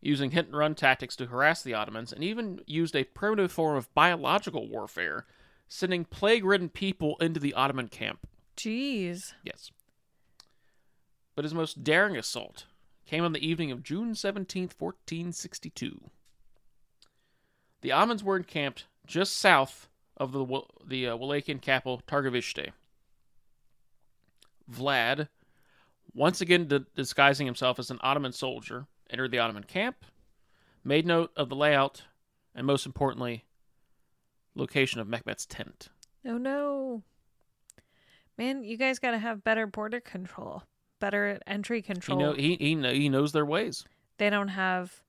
using 0.00 0.30
hit 0.30 0.46
and 0.46 0.56
run 0.56 0.74
tactics 0.74 1.16
to 1.16 1.26
harass 1.26 1.62
the 1.62 1.74
Ottomans, 1.74 2.12
and 2.12 2.24
even 2.24 2.60
used 2.66 2.96
a 2.96 3.04
primitive 3.04 3.52
form 3.52 3.76
of 3.76 3.92
biological 3.94 4.68
warfare, 4.68 5.26
sending 5.68 6.04
plague-ridden 6.04 6.70
people 6.70 7.16
into 7.20 7.40
the 7.40 7.52
Ottoman 7.52 7.88
camp. 7.88 8.26
Jeez. 8.56 9.34
Yes. 9.44 9.70
But 11.34 11.44
his 11.44 11.52
most 11.52 11.84
daring 11.84 12.16
assault 12.16 12.64
came 13.04 13.22
on 13.22 13.32
the 13.32 13.46
evening 13.46 13.70
of 13.70 13.82
June 13.82 14.14
17th, 14.14 14.72
1462. 14.78 16.10
The 17.82 17.92
Ottomans 17.92 18.24
were 18.24 18.36
encamped 18.36 18.86
just 19.06 19.36
south 19.36 19.88
of 20.16 20.32
the 20.32 20.44
the 20.86 21.08
uh, 21.08 21.16
Wallachian 21.16 21.60
capital 21.60 22.02
Targovishte. 22.06 22.70
Vlad, 24.70 25.28
once 26.14 26.40
again 26.40 26.66
di- 26.66 26.84
disguising 26.94 27.46
himself 27.46 27.78
as 27.78 27.90
an 27.90 27.98
Ottoman 28.02 28.32
soldier, 28.32 28.86
entered 29.10 29.30
the 29.30 29.38
Ottoman 29.38 29.64
camp, 29.64 29.96
made 30.84 31.06
note 31.06 31.30
of 31.36 31.48
the 31.48 31.56
layout, 31.56 32.02
and 32.54 32.66
most 32.66 32.86
importantly, 32.86 33.44
location 34.54 35.00
of 35.00 35.06
Mehmet's 35.06 35.46
tent. 35.46 35.88
Oh 36.26 36.38
no. 36.38 37.02
Man, 38.38 38.64
you 38.64 38.76
guys 38.76 38.98
got 38.98 39.12
to 39.12 39.18
have 39.18 39.44
better 39.44 39.66
border 39.66 40.00
control, 40.00 40.64
better 41.00 41.38
entry 41.46 41.78
He 41.78 41.82
control. 41.82 42.18
know 42.18 42.32
he 42.32 42.56
he, 42.56 42.74
know, 42.74 42.92
he 42.92 43.08
knows 43.08 43.32
their 43.32 43.46
ways. 43.46 43.84
they 44.18 44.30
don't 44.30 44.48
have 44.48 45.02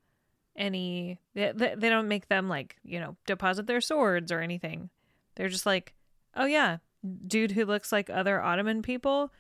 any 0.55 1.19
they 1.33 1.51
they 1.55 1.89
don't 1.89 2.07
make 2.07 2.27
them 2.29 2.47
like, 2.47 2.75
you 2.83 2.99
know, 2.99 3.15
deposit 3.25 3.65
their 3.67 3.81
swords 3.81 4.31
or 4.31 4.39
anything. 4.39 4.89
They're 5.37 5.47
just 5.47 5.65
like, 5.65 5.93
"Oh 6.35 6.45
yeah, 6.45 6.77
dude 7.25 7.51
who 7.51 7.63
looks 7.65 7.91
like 7.91 8.09
other 8.09 8.41
Ottoman 8.41 8.81
people 8.81 9.31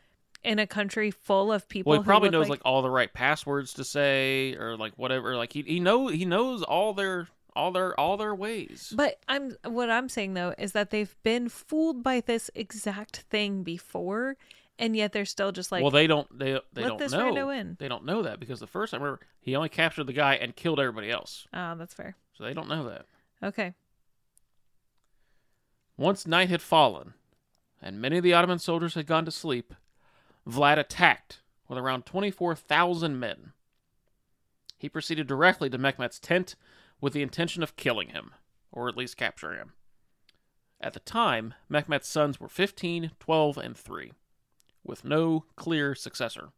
in 0.43 0.59
a 0.59 0.67
country 0.67 1.11
full 1.11 1.51
of 1.51 1.67
people 1.67 1.91
Well, 1.91 2.01
he 2.01 2.05
probably 2.05 2.29
knows 2.29 2.49
like, 2.49 2.61
all 2.63 2.81
the 2.81 2.89
right 2.89 3.11
passwords 3.11 3.73
to 3.73 3.83
say 3.83 4.55
or 4.55 4.77
like 4.77 4.93
whatever. 4.97 5.35
Like 5.35 5.53
he 5.53 5.63
he 5.63 5.79
know 5.79 6.07
he 6.07 6.25
knows 6.25 6.63
all 6.63 6.93
their 6.93 7.27
all 7.55 7.71
their 7.71 7.99
all 7.99 8.17
their 8.17 8.35
ways. 8.35 8.93
But 8.95 9.19
I'm 9.27 9.55
what 9.63 9.89
I'm 9.89 10.09
saying 10.09 10.35
though 10.35 10.53
is 10.57 10.73
that 10.73 10.91
they've 10.91 11.15
been 11.23 11.49
fooled 11.49 12.03
by 12.03 12.21
this 12.21 12.49
exact 12.55 13.17
thing 13.29 13.63
before, 13.63 14.37
and 14.77 14.95
yet 14.95 15.11
they're 15.11 15.25
still 15.25 15.51
just 15.51 15.71
like, 15.71 15.81
well, 15.81 15.91
they 15.91 16.07
don't 16.07 16.27
they 16.37 16.59
they 16.73 16.83
don't 16.83 16.99
this 16.99 17.11
know. 17.11 17.49
in. 17.49 17.75
They 17.79 17.87
don't 17.87 18.05
know 18.05 18.21
that 18.23 18.39
because 18.39 18.59
the 18.59 18.67
first 18.67 18.91
time 18.91 19.01
remember 19.01 19.25
he 19.41 19.55
only 19.55 19.69
captured 19.69 20.05
the 20.05 20.13
guy 20.13 20.35
and 20.35 20.55
killed 20.55 20.79
everybody 20.79 21.09
else, 21.09 21.47
oh, 21.53 21.75
that's 21.75 21.93
fair. 21.93 22.15
so 22.33 22.43
they 22.43 22.53
don't 22.53 22.69
know 22.69 22.89
that. 22.89 23.05
Okay. 23.43 23.73
Once 25.97 26.27
night 26.27 26.49
had 26.49 26.61
fallen, 26.61 27.13
and 27.81 27.99
many 27.99 28.17
of 28.17 28.23
the 28.23 28.33
Ottoman 28.33 28.59
soldiers 28.59 28.93
had 28.93 29.07
gone 29.07 29.25
to 29.25 29.31
sleep, 29.31 29.73
Vlad 30.47 30.77
attacked 30.77 31.41
with 31.67 31.77
around 31.77 32.05
24,000 32.05 33.19
men. 33.19 33.53
He 34.77 34.89
proceeded 34.89 35.27
directly 35.27 35.69
to 35.69 35.77
Mehmet's 35.77 36.19
tent 36.19 36.55
with 37.01 37.13
the 37.13 37.23
intention 37.23 37.63
of 37.63 37.75
killing 37.75 38.09
him, 38.09 38.31
or 38.71 38.87
at 38.87 38.95
least 38.95 39.17
capturing 39.17 39.57
him. 39.57 39.73
At 40.79 40.93
the 40.93 40.99
time, 40.99 41.55
Mehmet's 41.69 42.07
sons 42.07 42.39
were 42.39 42.47
15, 42.47 43.11
12, 43.19 43.57
and 43.57 43.75
3, 43.75 44.13
with 44.83 45.03
no 45.03 45.45
clear 45.55 45.95
successor. 45.95 46.49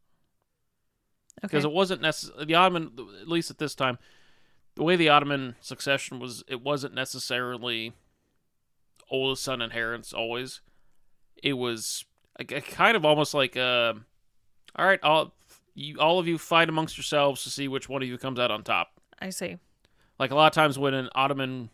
Okay. 1.39 1.47
Because 1.47 1.63
it 1.63 1.71
wasn't 1.71 2.01
necessary, 2.01 2.45
the 2.45 2.55
Ottoman, 2.55 2.91
at 3.21 3.29
least 3.29 3.49
at 3.49 3.57
this 3.57 3.73
time, 3.73 3.97
the 4.75 4.83
way 4.83 4.97
the 4.97 5.07
Ottoman 5.07 5.55
succession 5.61 6.19
was, 6.19 6.43
it 6.49 6.61
wasn't 6.61 6.93
necessarily 6.93 7.93
oldest 9.09 9.43
son 9.43 9.61
inheritance 9.61 10.13
always. 10.13 10.61
It 11.41 11.53
was 11.53 12.05
a, 12.39 12.43
a 12.55 12.61
kind 12.61 12.95
of 12.97 13.05
almost 13.05 13.33
like, 13.33 13.55
uh, 13.57 13.93
all 14.75 14.85
right, 14.85 14.99
all 15.03 15.33
you, 15.73 15.97
all 15.99 16.19
of 16.19 16.27
you 16.27 16.37
fight 16.37 16.69
amongst 16.69 16.97
yourselves 16.97 17.43
to 17.43 17.49
see 17.49 17.67
which 17.67 17.87
one 17.89 18.01
of 18.01 18.07
you 18.07 18.17
comes 18.17 18.39
out 18.39 18.51
on 18.51 18.63
top. 18.63 18.99
I 19.19 19.29
see. 19.29 19.57
Like 20.19 20.31
a 20.31 20.35
lot 20.35 20.47
of 20.47 20.53
times 20.53 20.77
when 20.77 20.93
an 20.93 21.09
Ottoman 21.15 21.69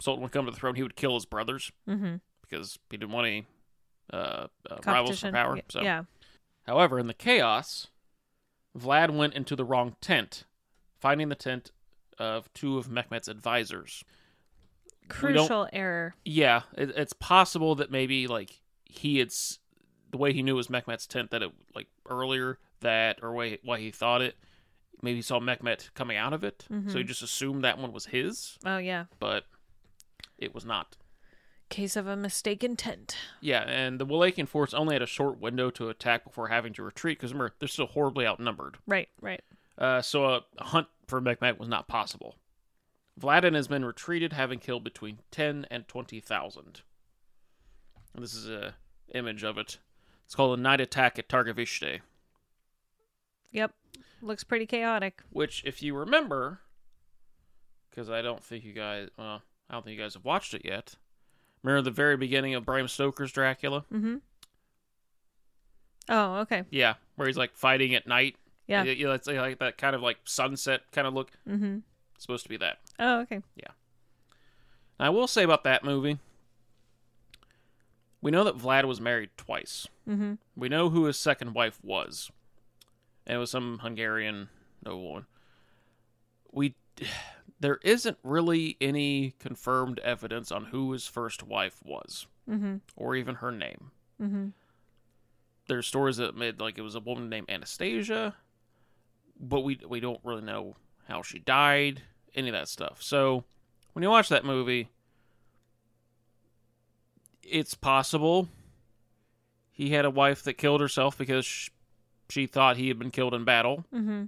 sultan 0.00 0.22
would 0.22 0.32
come 0.32 0.44
to 0.44 0.50
the 0.50 0.56
throne, 0.56 0.74
he 0.74 0.82
would 0.82 0.96
kill 0.96 1.14
his 1.14 1.24
brothers 1.26 1.72
Mm-hmm. 1.88 2.16
because 2.42 2.78
he 2.90 2.96
didn't 2.98 3.12
want 3.12 3.26
any 3.26 3.46
uh, 4.12 4.46
uh, 4.70 4.76
rivals 4.86 5.20
for 5.20 5.30
power. 5.32 5.58
So, 5.68 5.80
Yeah. 5.82 6.02
however, 6.66 6.98
in 6.98 7.06
the 7.06 7.14
chaos, 7.14 7.88
Vlad 8.78 9.10
went 9.16 9.34
into 9.34 9.56
the 9.56 9.64
wrong 9.64 9.96
tent, 10.00 10.44
finding 11.00 11.28
the 11.28 11.34
tent 11.34 11.70
of 12.18 12.52
two 12.52 12.76
of 12.76 12.88
Mehmet's 12.88 13.28
advisors. 13.28 14.04
Crucial 15.10 15.68
error. 15.72 16.14
Yeah, 16.24 16.62
it, 16.76 16.90
it's 16.96 17.12
possible 17.12 17.74
that 17.76 17.90
maybe 17.90 18.26
like 18.26 18.60
he 18.84 19.18
had 19.18 19.28
s- 19.28 19.58
the 20.10 20.16
way 20.18 20.32
he 20.32 20.42
knew 20.42 20.54
it 20.54 20.56
was 20.56 20.68
Mehmet's 20.68 21.06
tent 21.06 21.30
that 21.30 21.42
it 21.42 21.50
like 21.74 21.86
earlier 22.08 22.58
that 22.80 23.18
or 23.22 23.32
way 23.32 23.58
why 23.62 23.78
he 23.78 23.90
thought 23.90 24.22
it. 24.22 24.36
Maybe 25.02 25.16
he 25.16 25.22
saw 25.22 25.40
Mehmet 25.40 25.92
coming 25.94 26.16
out 26.18 26.32
of 26.34 26.44
it, 26.44 26.66
so 26.88 26.98
he 26.98 27.04
just 27.04 27.22
assumed 27.22 27.64
that 27.64 27.78
one 27.78 27.90
was 27.92 28.06
his, 28.06 28.58
Oh 28.66 28.76
yeah. 28.76 29.04
but 29.18 29.44
it 30.36 30.54
was 30.54 30.64
not. 30.66 30.96
Case 31.70 31.96
of 31.96 32.06
a 32.06 32.16
mistaken 32.16 32.76
tent. 32.76 33.16
Yeah, 33.40 33.62
and 33.62 33.98
the 34.00 34.04
Wallachian 34.04 34.46
force 34.48 34.74
only 34.74 34.94
had 34.96 35.00
a 35.02 35.06
short 35.06 35.40
window 35.40 35.70
to 35.70 35.88
attack 35.88 36.24
before 36.24 36.48
having 36.48 36.72
to 36.74 36.82
retreat 36.82 37.16
because 37.18 37.32
remember 37.32 37.54
they're 37.60 37.68
still 37.68 37.86
horribly 37.86 38.26
outnumbered. 38.26 38.76
Right. 38.86 39.08
Right. 39.22 39.40
Uh, 39.78 40.02
so 40.02 40.24
a, 40.26 40.40
a 40.58 40.64
hunt 40.64 40.88
for 41.06 41.20
Mehmet 41.22 41.58
was 41.58 41.68
not 41.68 41.86
possible. 41.88 42.34
Vlad 43.20 43.44
and 43.44 43.54
his 43.56 43.68
men 43.68 43.84
retreated, 43.84 44.32
having 44.32 44.58
killed 44.58 44.82
between 44.84 45.18
ten 45.30 45.66
and 45.70 45.86
twenty 45.86 46.20
thousand. 46.20 46.82
This 48.14 48.34
is 48.34 48.48
a 48.48 48.74
image 49.14 49.44
of 49.44 49.58
it. 49.58 49.78
It's 50.24 50.34
called 50.34 50.58
a 50.58 50.62
night 50.62 50.80
attack 50.80 51.18
at 51.18 51.28
Targovishte, 51.28 52.00
Yep. 53.52 53.72
Looks 54.22 54.44
pretty 54.44 54.66
chaotic. 54.66 55.22
which, 55.30 55.62
if 55.64 55.82
you 55.82 55.96
remember, 55.96 56.60
because 57.90 58.08
I 58.10 58.22
don't 58.22 58.42
think 58.44 58.64
you 58.64 58.72
guys, 58.72 59.08
well, 59.18 59.42
I 59.68 59.74
don't 59.74 59.84
think 59.84 59.96
you 59.96 60.02
guys 60.02 60.14
have 60.14 60.24
watched 60.24 60.54
it 60.54 60.62
yet. 60.64 60.94
Remember 61.62 61.82
the 61.82 61.90
very 61.90 62.16
beginning 62.16 62.54
of 62.54 62.64
Bram 62.64 62.86
Stoker's 62.88 63.32
Dracula? 63.32 63.84
Mm-hmm. 63.92 64.16
Oh, 66.08 66.34
okay. 66.40 66.64
Yeah, 66.70 66.94
where 67.16 67.28
he's 67.28 67.36
like 67.36 67.54
fighting 67.56 67.94
at 67.94 68.06
night. 68.06 68.36
Yeah. 68.66 68.84
you 68.84 69.06
know, 69.06 69.12
it's 69.12 69.26
like 69.26 69.58
that 69.58 69.78
kind 69.78 69.96
of 69.96 70.02
like 70.02 70.18
sunset 70.24 70.82
kind 70.92 71.06
of 71.06 71.14
look. 71.14 71.30
Mm-hmm. 71.48 71.78
It's 72.20 72.24
supposed 72.26 72.42
to 72.42 72.50
be 72.50 72.58
that. 72.58 72.76
Oh, 72.98 73.20
okay. 73.20 73.40
Yeah. 73.56 73.68
Now, 74.98 75.06
I 75.06 75.08
will 75.08 75.26
say 75.26 75.42
about 75.42 75.64
that 75.64 75.82
movie, 75.82 76.18
we 78.20 78.30
know 78.30 78.44
that 78.44 78.58
Vlad 78.58 78.84
was 78.84 79.00
married 79.00 79.30
twice. 79.38 79.88
Mm-hmm. 80.06 80.34
We 80.54 80.68
know 80.68 80.90
who 80.90 81.06
his 81.06 81.16
second 81.16 81.54
wife 81.54 81.78
was, 81.82 82.30
and 83.26 83.36
it 83.36 83.38
was 83.38 83.50
some 83.50 83.78
Hungarian 83.78 84.50
noblewoman. 84.84 85.24
We 86.52 86.74
there 87.58 87.78
isn't 87.82 88.18
really 88.22 88.76
any 88.82 89.32
confirmed 89.38 89.98
evidence 90.00 90.52
on 90.52 90.66
who 90.66 90.92
his 90.92 91.06
first 91.06 91.42
wife 91.42 91.78
was, 91.82 92.26
Mm-hmm. 92.50 92.76
or 92.96 93.16
even 93.16 93.36
her 93.36 93.50
name. 93.50 93.92
Mm-hmm. 94.20 94.48
There's 95.68 95.86
stories 95.86 96.18
that 96.18 96.36
made 96.36 96.60
like 96.60 96.76
it 96.76 96.82
was 96.82 96.96
a 96.96 97.00
woman 97.00 97.30
named 97.30 97.48
Anastasia, 97.48 98.34
but 99.40 99.60
we 99.60 99.80
we 99.88 100.00
don't 100.00 100.20
really 100.22 100.42
know 100.42 100.76
how 101.08 101.22
she 101.22 101.38
died, 101.40 102.02
any 102.34 102.48
of 102.48 102.52
that 102.54 102.68
stuff. 102.68 103.02
So 103.02 103.44
when 103.92 104.02
you 104.02 104.10
watch 104.10 104.28
that 104.28 104.44
movie, 104.44 104.88
it's 107.42 107.74
possible 107.74 108.48
he 109.72 109.90
had 109.90 110.04
a 110.04 110.10
wife 110.10 110.42
that 110.44 110.54
killed 110.54 110.80
herself 110.80 111.16
because 111.18 111.44
sh- 111.46 111.70
she 112.28 112.46
thought 112.46 112.76
he 112.76 112.88
had 112.88 112.98
been 112.98 113.10
killed 113.10 113.34
in 113.34 113.44
battle, 113.44 113.84
Mm-hmm. 113.94 114.24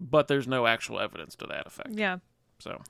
but 0.00 0.28
there's 0.28 0.46
no 0.46 0.66
actual 0.66 1.00
evidence 1.00 1.34
to 1.36 1.46
that 1.46 1.66
effect. 1.66 1.90
Yeah. 1.92 2.18
So 2.58 2.82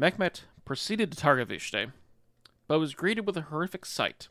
Mehmet 0.00 0.42
proceeded 0.64 1.12
to 1.12 1.16
Targovishte, 1.16 1.92
but 2.68 2.78
was 2.78 2.94
greeted 2.94 3.26
with 3.26 3.36
a 3.36 3.42
horrific 3.42 3.86
sight. 3.86 4.28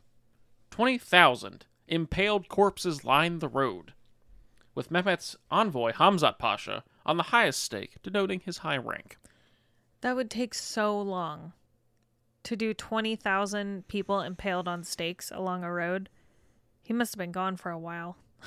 Twenty 0.70 0.98
thousand 0.98 1.64
impaled 1.88 2.48
corpses 2.48 3.04
lined 3.04 3.40
the 3.40 3.48
road, 3.48 3.92
with 4.76 4.90
Mehmet's 4.90 5.34
envoy 5.50 5.90
Hamzat 5.92 6.38
Pasha 6.38 6.84
on 7.04 7.16
the 7.16 7.24
highest 7.24 7.60
stake, 7.64 7.96
denoting 8.04 8.38
his 8.40 8.58
high 8.58 8.76
rank. 8.76 9.16
That 10.02 10.14
would 10.14 10.30
take 10.30 10.54
so 10.54 11.00
long 11.00 11.52
to 12.44 12.54
do 12.54 12.72
20,000 12.72 13.88
people 13.88 14.20
impaled 14.20 14.68
on 14.68 14.84
stakes 14.84 15.32
along 15.34 15.64
a 15.64 15.72
road. 15.72 16.08
He 16.82 16.92
must 16.92 17.14
have 17.14 17.18
been 17.18 17.32
gone 17.32 17.56
for 17.56 17.70
a 17.72 17.78
while. 17.78 18.16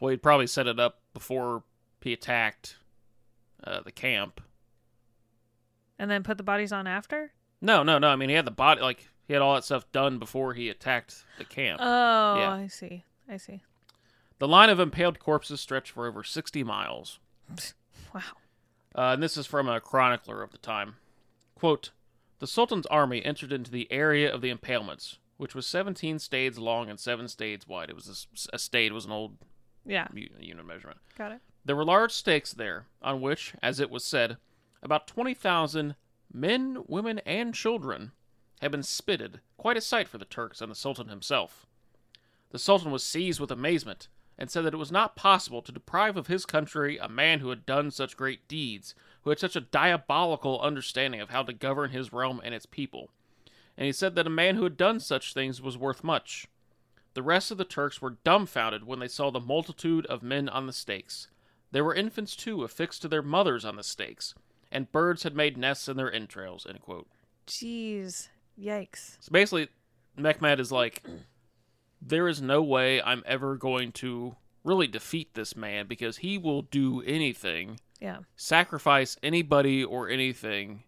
Well, 0.00 0.10
he'd 0.10 0.24
probably 0.24 0.48
set 0.48 0.66
it 0.66 0.80
up 0.80 1.00
before 1.14 1.62
he 2.00 2.12
attacked 2.12 2.76
uh, 3.62 3.80
the 3.82 3.92
camp. 3.92 4.40
And 6.00 6.10
then 6.10 6.24
put 6.24 6.36
the 6.36 6.42
bodies 6.42 6.72
on 6.72 6.88
after? 6.88 7.32
No, 7.62 7.84
no, 7.84 7.98
no. 7.98 8.08
I 8.08 8.16
mean, 8.16 8.28
he 8.28 8.34
had 8.34 8.44
the 8.44 8.50
body, 8.50 8.82
like, 8.82 9.08
he 9.26 9.32
had 9.32 9.40
all 9.40 9.54
that 9.54 9.64
stuff 9.64 9.90
done 9.92 10.18
before 10.18 10.52
he 10.52 10.68
attacked 10.68 11.24
the 11.38 11.44
camp. 11.44 11.80
Oh, 11.82 12.36
Yeah. 12.38 12.52
I 12.52 12.66
see. 12.66 13.04
I 13.30 13.36
see. 13.36 13.62
The 14.44 14.48
line 14.48 14.68
of 14.68 14.78
impaled 14.78 15.20
corpses 15.20 15.62
stretched 15.62 15.92
for 15.92 16.06
over 16.06 16.22
60 16.22 16.62
miles. 16.64 17.18
Wow. 18.14 18.20
Uh, 18.94 19.12
and 19.14 19.22
this 19.22 19.38
is 19.38 19.46
from 19.46 19.70
a 19.70 19.80
chronicler 19.80 20.42
of 20.42 20.52
the 20.52 20.58
time. 20.58 20.96
Quote 21.54 21.92
The 22.40 22.46
Sultan's 22.46 22.84
army 22.88 23.24
entered 23.24 23.54
into 23.54 23.70
the 23.70 23.90
area 23.90 24.30
of 24.30 24.42
the 24.42 24.50
impalements, 24.50 25.16
which 25.38 25.54
was 25.54 25.66
17 25.66 26.18
stades 26.18 26.58
long 26.58 26.90
and 26.90 27.00
7 27.00 27.26
stades 27.28 27.66
wide. 27.66 27.88
It 27.88 27.96
was 27.96 28.26
a 28.52 28.58
stade 28.58 28.92
was 28.92 29.06
an 29.06 29.12
old 29.12 29.38
Yeah. 29.86 30.08
unit 30.12 30.66
measurement. 30.66 30.98
Got 31.16 31.32
it. 31.32 31.40
There 31.64 31.74
were 31.74 31.82
large 31.86 32.12
stakes 32.12 32.52
there, 32.52 32.84
on 33.00 33.22
which, 33.22 33.54
as 33.62 33.80
it 33.80 33.88
was 33.88 34.04
said, 34.04 34.36
about 34.82 35.06
20,000 35.06 35.94
men, 36.30 36.84
women, 36.86 37.18
and 37.20 37.54
children 37.54 38.12
had 38.60 38.72
been 38.72 38.82
spitted, 38.82 39.40
quite 39.56 39.78
a 39.78 39.80
sight 39.80 40.06
for 40.06 40.18
the 40.18 40.26
Turks 40.26 40.60
and 40.60 40.70
the 40.70 40.76
Sultan 40.76 41.08
himself. 41.08 41.64
The 42.50 42.58
Sultan 42.58 42.90
was 42.90 43.02
seized 43.02 43.40
with 43.40 43.50
amazement, 43.50 44.08
and 44.38 44.50
said 44.50 44.64
that 44.64 44.74
it 44.74 44.78
was 44.78 44.92
not 44.92 45.16
possible 45.16 45.62
to 45.62 45.72
deprive 45.72 46.16
of 46.16 46.26
his 46.26 46.44
country 46.44 46.98
a 46.98 47.08
man 47.08 47.40
who 47.40 47.50
had 47.50 47.66
done 47.66 47.90
such 47.90 48.16
great 48.16 48.46
deeds, 48.48 48.94
who 49.22 49.30
had 49.30 49.38
such 49.38 49.56
a 49.56 49.60
diabolical 49.60 50.60
understanding 50.60 51.20
of 51.20 51.30
how 51.30 51.42
to 51.42 51.52
govern 51.52 51.90
his 51.90 52.12
realm 52.12 52.40
and 52.44 52.54
its 52.54 52.66
people. 52.66 53.10
And 53.76 53.86
he 53.86 53.92
said 53.92 54.14
that 54.14 54.26
a 54.26 54.30
man 54.30 54.56
who 54.56 54.64
had 54.64 54.76
done 54.76 55.00
such 55.00 55.34
things 55.34 55.60
was 55.60 55.78
worth 55.78 56.04
much. 56.04 56.46
The 57.14 57.22
rest 57.22 57.50
of 57.50 57.58
the 57.58 57.64
Turks 57.64 58.02
were 58.02 58.18
dumbfounded 58.24 58.84
when 58.84 58.98
they 58.98 59.08
saw 59.08 59.30
the 59.30 59.40
multitude 59.40 60.06
of 60.06 60.22
men 60.22 60.48
on 60.48 60.66
the 60.66 60.72
stakes. 60.72 61.28
There 61.70 61.84
were 61.84 61.94
infants 61.94 62.36
too, 62.36 62.62
affixed 62.64 63.02
to 63.02 63.08
their 63.08 63.22
mothers 63.22 63.64
on 63.64 63.76
the 63.76 63.82
stakes, 63.82 64.34
and 64.70 64.90
birds 64.90 65.22
had 65.22 65.34
made 65.34 65.56
nests 65.56 65.88
in 65.88 65.96
their 65.96 66.12
entrails. 66.12 66.66
End 66.68 66.80
quote. 66.80 67.08
Jeez. 67.46 68.28
Yikes. 68.60 69.16
So 69.20 69.30
basically, 69.30 69.68
Mehmed 70.16 70.60
is 70.60 70.70
like, 70.70 71.02
there 72.06 72.28
is 72.28 72.40
no 72.42 72.62
way 72.62 73.00
I'm 73.02 73.22
ever 73.26 73.56
going 73.56 73.92
to 73.92 74.36
really 74.62 74.86
defeat 74.86 75.34
this 75.34 75.56
man 75.56 75.86
because 75.86 76.18
he 76.18 76.38
will 76.38 76.62
do 76.62 77.02
anything, 77.02 77.80
Yeah. 78.00 78.18
sacrifice 78.36 79.16
anybody 79.22 79.82
or 79.84 80.08
anything 80.08 80.84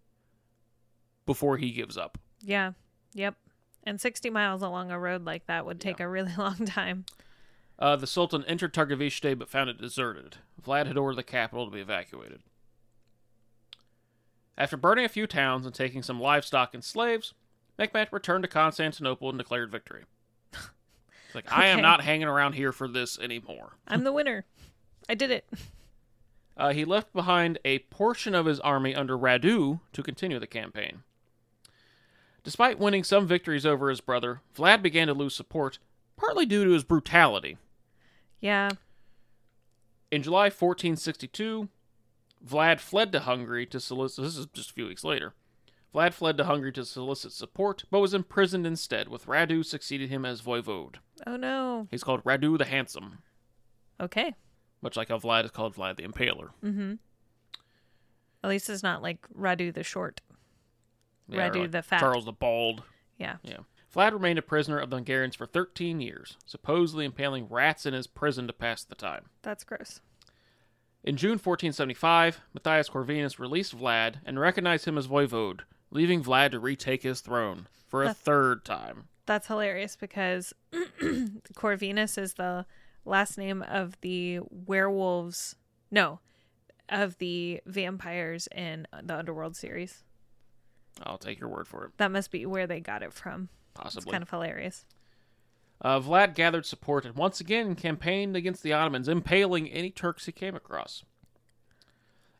before 1.24 1.56
he 1.56 1.70
gives 1.72 1.96
up. 1.96 2.18
Yeah. 2.42 2.72
Yep. 3.14 3.34
And 3.84 4.00
60 4.00 4.30
miles 4.30 4.62
along 4.62 4.90
a 4.90 4.98
road 4.98 5.24
like 5.24 5.46
that 5.46 5.64
would 5.64 5.80
take 5.80 6.00
a 6.00 6.08
really 6.08 6.32
long 6.38 6.64
time. 6.66 7.04
Uh, 7.78 7.96
the 7.96 8.06
Sultan 8.06 8.44
entered 8.44 8.72
Targovishte 8.74 9.38
but 9.38 9.48
found 9.50 9.68
it 9.70 9.78
deserted. 9.80 10.36
Vlad 10.62 10.86
had 10.86 10.96
ordered 10.96 11.16
the 11.16 11.22
capital 11.22 11.66
to 11.66 11.70
be 11.70 11.80
evacuated. 11.80 12.40
After 14.58 14.76
burning 14.76 15.04
a 15.04 15.08
few 15.10 15.26
towns 15.26 15.66
and 15.66 15.74
taking 15.74 16.02
some 16.02 16.18
livestock 16.20 16.72
and 16.72 16.82
slaves, 16.82 17.34
Mehmed 17.78 18.08
returned 18.10 18.42
to 18.42 18.48
Constantinople 18.48 19.28
and 19.28 19.38
declared 19.38 19.70
victory. 19.70 20.04
Like, 21.36 21.52
I 21.52 21.66
am 21.66 21.82
not 21.82 22.00
hanging 22.00 22.26
around 22.26 22.54
here 22.54 22.72
for 22.72 22.88
this 22.88 23.18
anymore. 23.18 23.76
I'm 23.86 24.04
the 24.04 24.12
winner. 24.12 24.46
I 25.08 25.14
did 25.14 25.30
it. 25.30 25.46
Uh, 26.58 26.72
he 26.72 26.86
left 26.86 27.12
behind 27.12 27.58
a 27.66 27.80
portion 27.80 28.34
of 28.34 28.46
his 28.46 28.60
army 28.60 28.94
under 28.94 29.14
Radu 29.14 29.80
to 29.92 30.02
continue 30.02 30.38
the 30.38 30.46
campaign. 30.46 31.02
Despite 32.44 32.78
winning 32.78 33.04
some 33.04 33.26
victories 33.26 33.66
over 33.66 33.90
his 33.90 34.00
brother, 34.00 34.40
Vlad 34.56 34.80
began 34.80 35.06
to 35.08 35.12
lose 35.12 35.34
support, 35.34 35.78
partly 36.16 36.46
due 36.46 36.64
to 36.64 36.70
his 36.70 36.82
brutality. 36.82 37.58
Yeah. 38.40 38.70
In 40.10 40.22
July 40.22 40.44
1462, 40.44 41.68
Vlad 42.42 42.80
fled 42.80 43.12
to 43.12 43.20
Hungary 43.20 43.66
to 43.66 43.78
solicit. 43.78 44.24
This 44.24 44.38
is 44.38 44.46
just 44.54 44.70
a 44.70 44.72
few 44.72 44.86
weeks 44.86 45.04
later. 45.04 45.34
Vlad 45.94 46.14
fled 46.14 46.38
to 46.38 46.44
Hungary 46.44 46.72
to 46.72 46.86
solicit 46.86 47.32
support, 47.32 47.84
but 47.90 48.00
was 48.00 48.14
imprisoned 48.14 48.66
instead, 48.66 49.08
with 49.08 49.26
Radu 49.26 49.62
succeeding 49.62 50.08
him 50.08 50.24
as 50.24 50.40
voivode. 50.40 50.96
Oh 51.26 51.36
no. 51.36 51.86
He's 51.90 52.02
called 52.04 52.24
Radu 52.24 52.58
the 52.58 52.64
Handsome, 52.64 53.18
Okay. 54.00 54.34
much 54.82 54.96
like 54.96 55.08
how 55.08 55.18
Vlad 55.18 55.44
is 55.44 55.50
called 55.50 55.74
Vlad 55.76 55.96
the 55.96 56.02
Impaler. 56.02 56.50
Mm-hmm. 56.64 56.94
At 58.44 58.50
least 58.50 58.68
it's 58.70 58.82
not 58.82 59.02
like 59.02 59.26
Radu 59.36 59.72
the 59.72 59.82
short. 59.82 60.20
Yeah, 61.28 61.46
or 61.46 61.50
Radu 61.50 61.70
the 61.70 61.82
Fat. 61.82 62.00
Charles 62.00 62.24
the 62.24 62.32
Bald. 62.32 62.82
Yeah. 63.18 63.36
Yeah. 63.42 63.58
Vlad 63.94 64.12
remained 64.12 64.38
a 64.38 64.42
prisoner 64.42 64.78
of 64.78 64.90
the 64.90 64.96
Hungarians 64.96 65.34
for 65.34 65.46
13 65.46 66.00
years, 66.00 66.36
supposedly 66.44 67.04
impaling 67.06 67.46
rats 67.48 67.86
in 67.86 67.94
his 67.94 68.06
prison 68.06 68.46
to 68.46 68.52
pass 68.52 68.84
the 68.84 68.94
time. 68.94 69.30
That's 69.42 69.64
gross. 69.64 70.00
In 71.02 71.16
June 71.16 71.38
1475, 71.38 72.40
Matthias 72.52 72.90
Corvinus 72.90 73.38
released 73.38 73.76
Vlad 73.76 74.16
and 74.26 74.38
recognized 74.38 74.84
him 74.86 74.98
as 74.98 75.06
voivode, 75.08 75.60
leaving 75.90 76.22
Vlad 76.22 76.50
to 76.50 76.58
retake 76.60 77.04
his 77.04 77.20
throne 77.20 77.68
for 77.86 78.02
a 78.04 78.12
third 78.12 78.64
time. 78.64 79.08
That's 79.26 79.48
hilarious 79.48 79.96
because 79.96 80.52
Corvinus 81.54 82.16
is 82.16 82.34
the 82.34 82.64
last 83.04 83.36
name 83.38 83.62
of 83.62 84.00
the 84.00 84.40
werewolves. 84.50 85.56
No, 85.90 86.20
of 86.88 87.18
the 87.18 87.60
vampires 87.66 88.48
in 88.54 88.86
the 89.02 89.16
Underworld 89.16 89.56
series. 89.56 90.04
I'll 91.02 91.18
take 91.18 91.38
your 91.40 91.48
word 91.48 91.68
for 91.68 91.84
it, 91.84 91.92
That 91.98 92.10
must 92.10 92.30
be 92.30 92.46
where 92.46 92.66
they 92.66 92.80
got 92.80 93.02
it 93.02 93.12
from. 93.12 93.50
It's 93.74 93.82
possibly. 93.82 94.10
kind 94.12 94.22
of 94.22 94.30
hilarious. 94.30 94.84
Uh, 95.82 96.00
Vlad 96.00 96.34
gathered 96.34 96.64
support 96.64 97.04
and 97.04 97.14
once 97.16 97.38
again 97.38 97.74
campaigned 97.74 98.34
against 98.34 98.62
the 98.62 98.72
Ottomans, 98.72 99.08
impaling 99.08 99.68
any 99.68 99.90
Turks 99.90 100.24
he 100.24 100.32
came 100.32 100.54
across. 100.54 101.04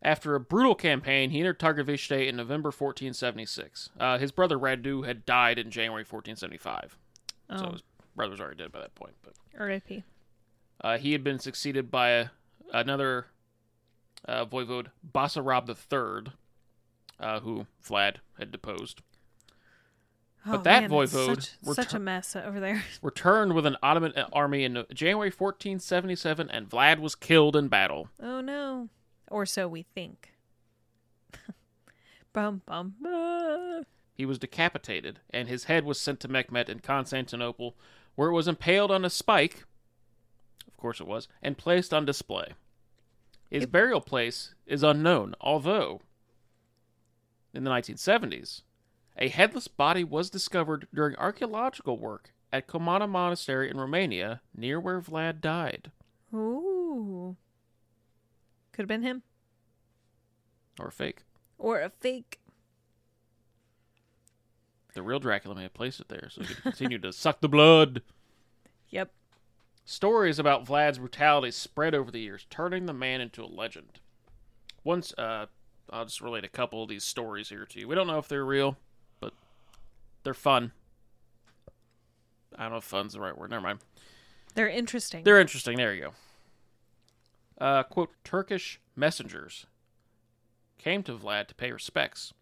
After 0.07 0.37
a 0.37 0.41
brutal 0.41 0.77
campaign, 0.77 1.31
he 1.31 1.41
entered 1.41 1.59
Targovishte 1.59 2.29
in 2.29 2.37
November 2.37 2.69
1476. 2.69 3.91
Uh, 3.99 4.19
his 4.19 4.31
brother 4.31 4.57
Radu 4.57 5.05
had 5.05 5.27
died 5.27 5.59
in 5.59 5.69
January 5.69 6.05
1475, 6.05 6.97
so 7.51 7.67
Oh, 7.67 7.73
his 7.73 7.83
brother 8.15 8.31
was 8.31 8.41
already 8.41 8.59
dead 8.59 8.71
by 8.71 8.79
that 8.79 8.95
point. 8.95 9.15
But 9.25 9.33
R.I.P. 9.59 10.05
uh, 10.81 10.99
he 10.99 11.11
had 11.11 11.25
been 11.25 11.41
succeeded 11.41 11.91
by 11.91 12.11
a, 12.11 12.29
another 12.73 13.27
uh, 14.29 14.45
voivode, 14.47 14.93
Basarab 15.13 15.69
III, 15.69 16.33
uh, 17.19 17.41
who 17.41 17.67
Vlad 17.85 18.19
had 18.39 18.53
deposed. 18.53 19.03
Oh, 20.47 20.59
that 20.59 20.83
man, 20.83 20.91
voivode 20.91 21.43
such, 21.43 21.51
were 21.65 21.75
such 21.75 21.95
a 21.95 21.99
mess 21.99 22.37
over 22.37 22.61
there. 22.61 22.85
Returned 23.03 23.55
with 23.55 23.67
an 23.67 23.77
Ottoman 23.83 24.13
army 24.33 24.63
in 24.63 24.85
January 24.95 25.31
1477, 25.31 26.49
and 26.49 26.71
Vlad 26.71 27.01
was 27.01 27.17
killed 27.17 27.57
in 27.57 27.67
battle. 27.67 28.09
Oh 28.23 28.41
no, 28.41 28.89
or 29.31 29.47
so 29.47 29.67
we 29.69 29.83
think. 29.83 30.33
bum 32.33 32.63
bum. 32.67 32.95
He 34.15 34.25
was 34.27 34.39
decapitated, 34.39 35.21
and 35.31 35.49
his 35.49 35.65
head 35.65 35.85
was 35.85 36.01
sent 36.01 36.21
to 36.21 36.29
Mehmet 36.29 36.69
in 36.69 36.81
Constantinople, 36.81 37.77
where 38.15 38.31
it 38.31 38.35
was 38.35 38.49
impaled 38.49 38.91
on 38.91 39.05
a 39.05 39.11
spike. 39.11 39.65
Of 40.67 40.77
course 40.77 41.01
it 41.01 41.07
was, 41.07 41.29
and 41.43 41.59
placed 41.59 41.93
on 41.93 42.05
display. 42.07 42.55
His 43.51 43.65
It- 43.65 43.73
burial 43.73 44.01
place 44.01 44.55
is 44.67 44.83
unknown, 44.83 45.35
although 45.41 46.01
in 47.53 47.65
the 47.65 47.71
1970s, 47.71 48.63
a 49.19 49.29
headless 49.29 49.69
body 49.69 50.05
was 50.05 50.29
discovered 50.31 50.89
during 50.95 51.17
archaeological 51.17 51.99
work 51.99 52.33
at 52.53 52.67
Comana 52.67 53.09
Monastery 53.09 53.71
in 53.71 53.79
Romania, 53.79 54.41
near 54.55 54.79
where 54.81 55.01
Vlad 55.01 55.41
died. 55.41 55.91
Ooh, 56.35 57.37
could 58.77 58.83
have 58.83 58.89
been 58.89 59.03
him 59.03 59.23
Or 60.79 60.89
a 60.89 60.93
fake. 60.93 61.23
or 61.59 61.81
a 61.81 61.89
fake. 61.89 62.39
The 64.95 65.03
real 65.03 65.19
Dracula 65.19 65.55
may 65.57 65.63
have 65.63 65.75
placed 65.75 66.01
it 66.01 66.09
there 66.09 66.29
so 66.31 66.43
he 66.43 66.47
could 66.55 66.63
continue 66.63 66.99
to 66.99 67.13
suck 67.13 67.41
the 67.41 67.49
blood. 67.49 68.03
Yep. 68.91 69.11
Stories 69.85 70.39
about 70.39 70.67
Vlad's 70.67 70.99
brutality 70.99 71.51
spread 71.51 71.95
over 71.95 72.11
the 72.11 72.21
years, 72.21 72.47
turning 72.51 72.87
the 72.87 72.93
man 72.93 73.21
into 73.21 73.43
a 73.43 73.47
legend. 73.47 74.01
Once, 74.85 75.13
uh, 75.19 75.47
I'll 75.91 76.05
just 76.05 76.21
relate 76.21 76.45
a 76.45 76.49
couple 76.49 76.83
of 76.83 76.89
these 76.89 77.05
stories 77.05 77.49
here 77.49 77.65
to 77.67 77.81
you. 77.81 77.89
We 77.89 77.95
don't 77.95 78.07
know 78.07 78.19
if 78.19 78.29
they're 78.29 78.45
real, 78.45 78.77
but 79.21 79.33
they're 80.23 80.35
fun. 80.35 80.73
I 82.57 82.63
don't 82.65 82.73
know 82.73 82.79
if 82.79 82.85
fun's 82.85 83.13
the 83.13 83.21
right 83.21 83.37
word. 83.37 83.51
Never 83.51 83.63
mind. 83.63 83.81
They're 84.55 84.69
interesting. 84.69 85.25
They're 85.25 85.41
interesting. 85.41 85.77
There 85.77 85.95
you 85.95 86.01
go. 86.05 86.11
Uh, 87.59 87.83
quote, 87.83 88.11
Turkish 88.25 88.81
messengers 88.95 89.67
came 90.79 91.03
to 91.03 91.17
Vlad 91.17 91.49
to 91.49 91.55
pay 91.55 91.73
respects, 91.73 92.35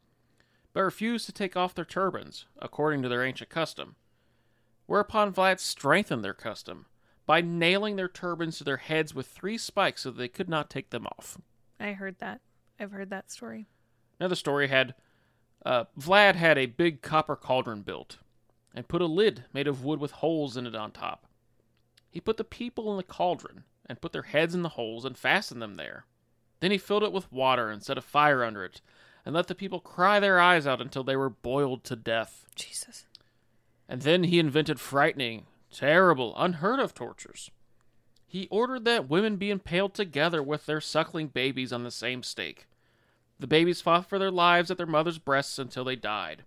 but 0.72 0.82
refused 0.82 1.26
to 1.26 1.32
take 1.32 1.56
off 1.56 1.74
their 1.74 1.84
turbans, 1.84 2.46
according 2.60 3.02
to 3.02 3.08
their 3.08 3.24
ancient 3.24 3.50
custom. 3.50 3.94
Whereupon 4.86 5.32
Vlad 5.32 5.60
strengthened 5.60 6.24
their 6.24 6.34
custom 6.34 6.86
by 7.26 7.40
nailing 7.40 7.96
their 7.96 8.08
turbans 8.08 8.58
to 8.58 8.64
their 8.64 8.76
heads 8.76 9.14
with 9.14 9.26
three 9.26 9.56
spikes 9.56 10.02
so 10.02 10.10
that 10.10 10.18
they 10.18 10.28
could 10.28 10.48
not 10.48 10.68
take 10.68 10.90
them 10.90 11.06
off. 11.06 11.38
I 11.80 11.92
heard 11.92 12.18
that. 12.18 12.40
I've 12.78 12.90
heard 12.90 13.10
that 13.10 13.30
story. 13.30 13.66
Another 14.18 14.34
story 14.34 14.68
had 14.68 14.94
uh, 15.64 15.84
Vlad 15.98 16.34
had 16.34 16.58
a 16.58 16.66
big 16.66 17.02
copper 17.02 17.36
cauldron 17.36 17.82
built 17.82 18.18
and 18.74 18.88
put 18.88 19.00
a 19.00 19.06
lid 19.06 19.44
made 19.52 19.66
of 19.66 19.84
wood 19.84 20.00
with 20.00 20.10
holes 20.12 20.56
in 20.56 20.66
it 20.66 20.74
on 20.74 20.90
top. 20.90 21.26
He 22.10 22.20
put 22.20 22.36
the 22.36 22.44
people 22.44 22.90
in 22.90 22.96
the 22.96 23.02
cauldron 23.02 23.64
and 23.86 24.00
put 24.00 24.12
their 24.12 24.22
heads 24.22 24.54
in 24.54 24.62
the 24.62 24.70
holes 24.70 25.04
and 25.04 25.16
fastened 25.16 25.60
them 25.60 25.76
there. 25.76 26.06
Then 26.60 26.70
he 26.70 26.78
filled 26.78 27.02
it 27.02 27.12
with 27.12 27.32
water 27.32 27.70
and 27.70 27.82
set 27.82 27.98
a 27.98 28.02
fire 28.02 28.42
under 28.44 28.64
it 28.64 28.80
and 29.24 29.34
let 29.34 29.46
the 29.46 29.54
people 29.54 29.80
cry 29.80 30.20
their 30.20 30.38
eyes 30.38 30.66
out 30.66 30.80
until 30.80 31.04
they 31.04 31.16
were 31.16 31.30
boiled 31.30 31.84
to 31.84 31.96
death. 31.96 32.46
Jesus. 32.54 33.06
And 33.88 34.02
then 34.02 34.24
he 34.24 34.38
invented 34.38 34.80
frightening, 34.80 35.46
terrible, 35.72 36.34
unheard 36.36 36.80
of 36.80 36.94
tortures. 36.94 37.50
He 38.26 38.48
ordered 38.50 38.84
that 38.84 39.08
women 39.08 39.36
be 39.36 39.50
impaled 39.50 39.94
together 39.94 40.42
with 40.42 40.66
their 40.66 40.80
suckling 40.80 41.28
babies 41.28 41.72
on 41.72 41.84
the 41.84 41.90
same 41.90 42.22
stake. 42.22 42.66
The 43.38 43.46
babies 43.46 43.80
fought 43.80 44.08
for 44.08 44.18
their 44.18 44.30
lives 44.30 44.70
at 44.70 44.76
their 44.76 44.86
mother's 44.86 45.18
breasts 45.18 45.58
until 45.58 45.84
they 45.84 45.96
died. 45.96 46.44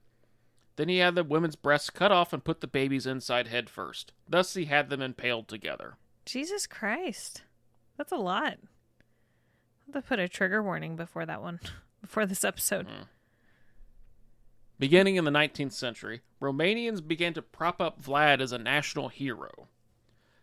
Then 0.75 0.89
he 0.89 0.97
had 0.97 1.15
the 1.15 1.23
women's 1.23 1.55
breasts 1.55 1.89
cut 1.89 2.11
off 2.11 2.33
and 2.33 2.43
put 2.43 2.61
the 2.61 2.67
babies 2.67 3.07
inside 3.07 3.47
head 3.47 3.69
first. 3.69 4.13
Thus 4.27 4.53
he 4.53 4.65
had 4.65 4.89
them 4.89 5.01
impaled 5.01 5.47
together. 5.47 5.95
Jesus 6.27 6.67
Christ. 6.67 7.43
That's 7.97 8.11
a 8.11 8.17
lot. 8.17 8.57
I'll 9.87 9.93
have 9.93 10.03
to 10.03 10.07
put 10.07 10.19
a 10.19 10.27
trigger 10.27 10.61
warning 10.61 10.97
before 10.97 11.25
that 11.25 11.41
one, 11.41 11.61
before 12.01 12.25
this 12.25 12.43
episode. 12.43 12.85
Beginning 14.77 15.15
in 15.15 15.23
the 15.23 15.31
19th 15.31 15.71
century, 15.71 16.21
Romanians 16.41 17.05
began 17.05 17.33
to 17.33 17.41
prop 17.41 17.81
up 17.81 18.01
Vlad 18.03 18.41
as 18.41 18.51
a 18.51 18.57
national 18.57 19.07
hero. 19.07 19.69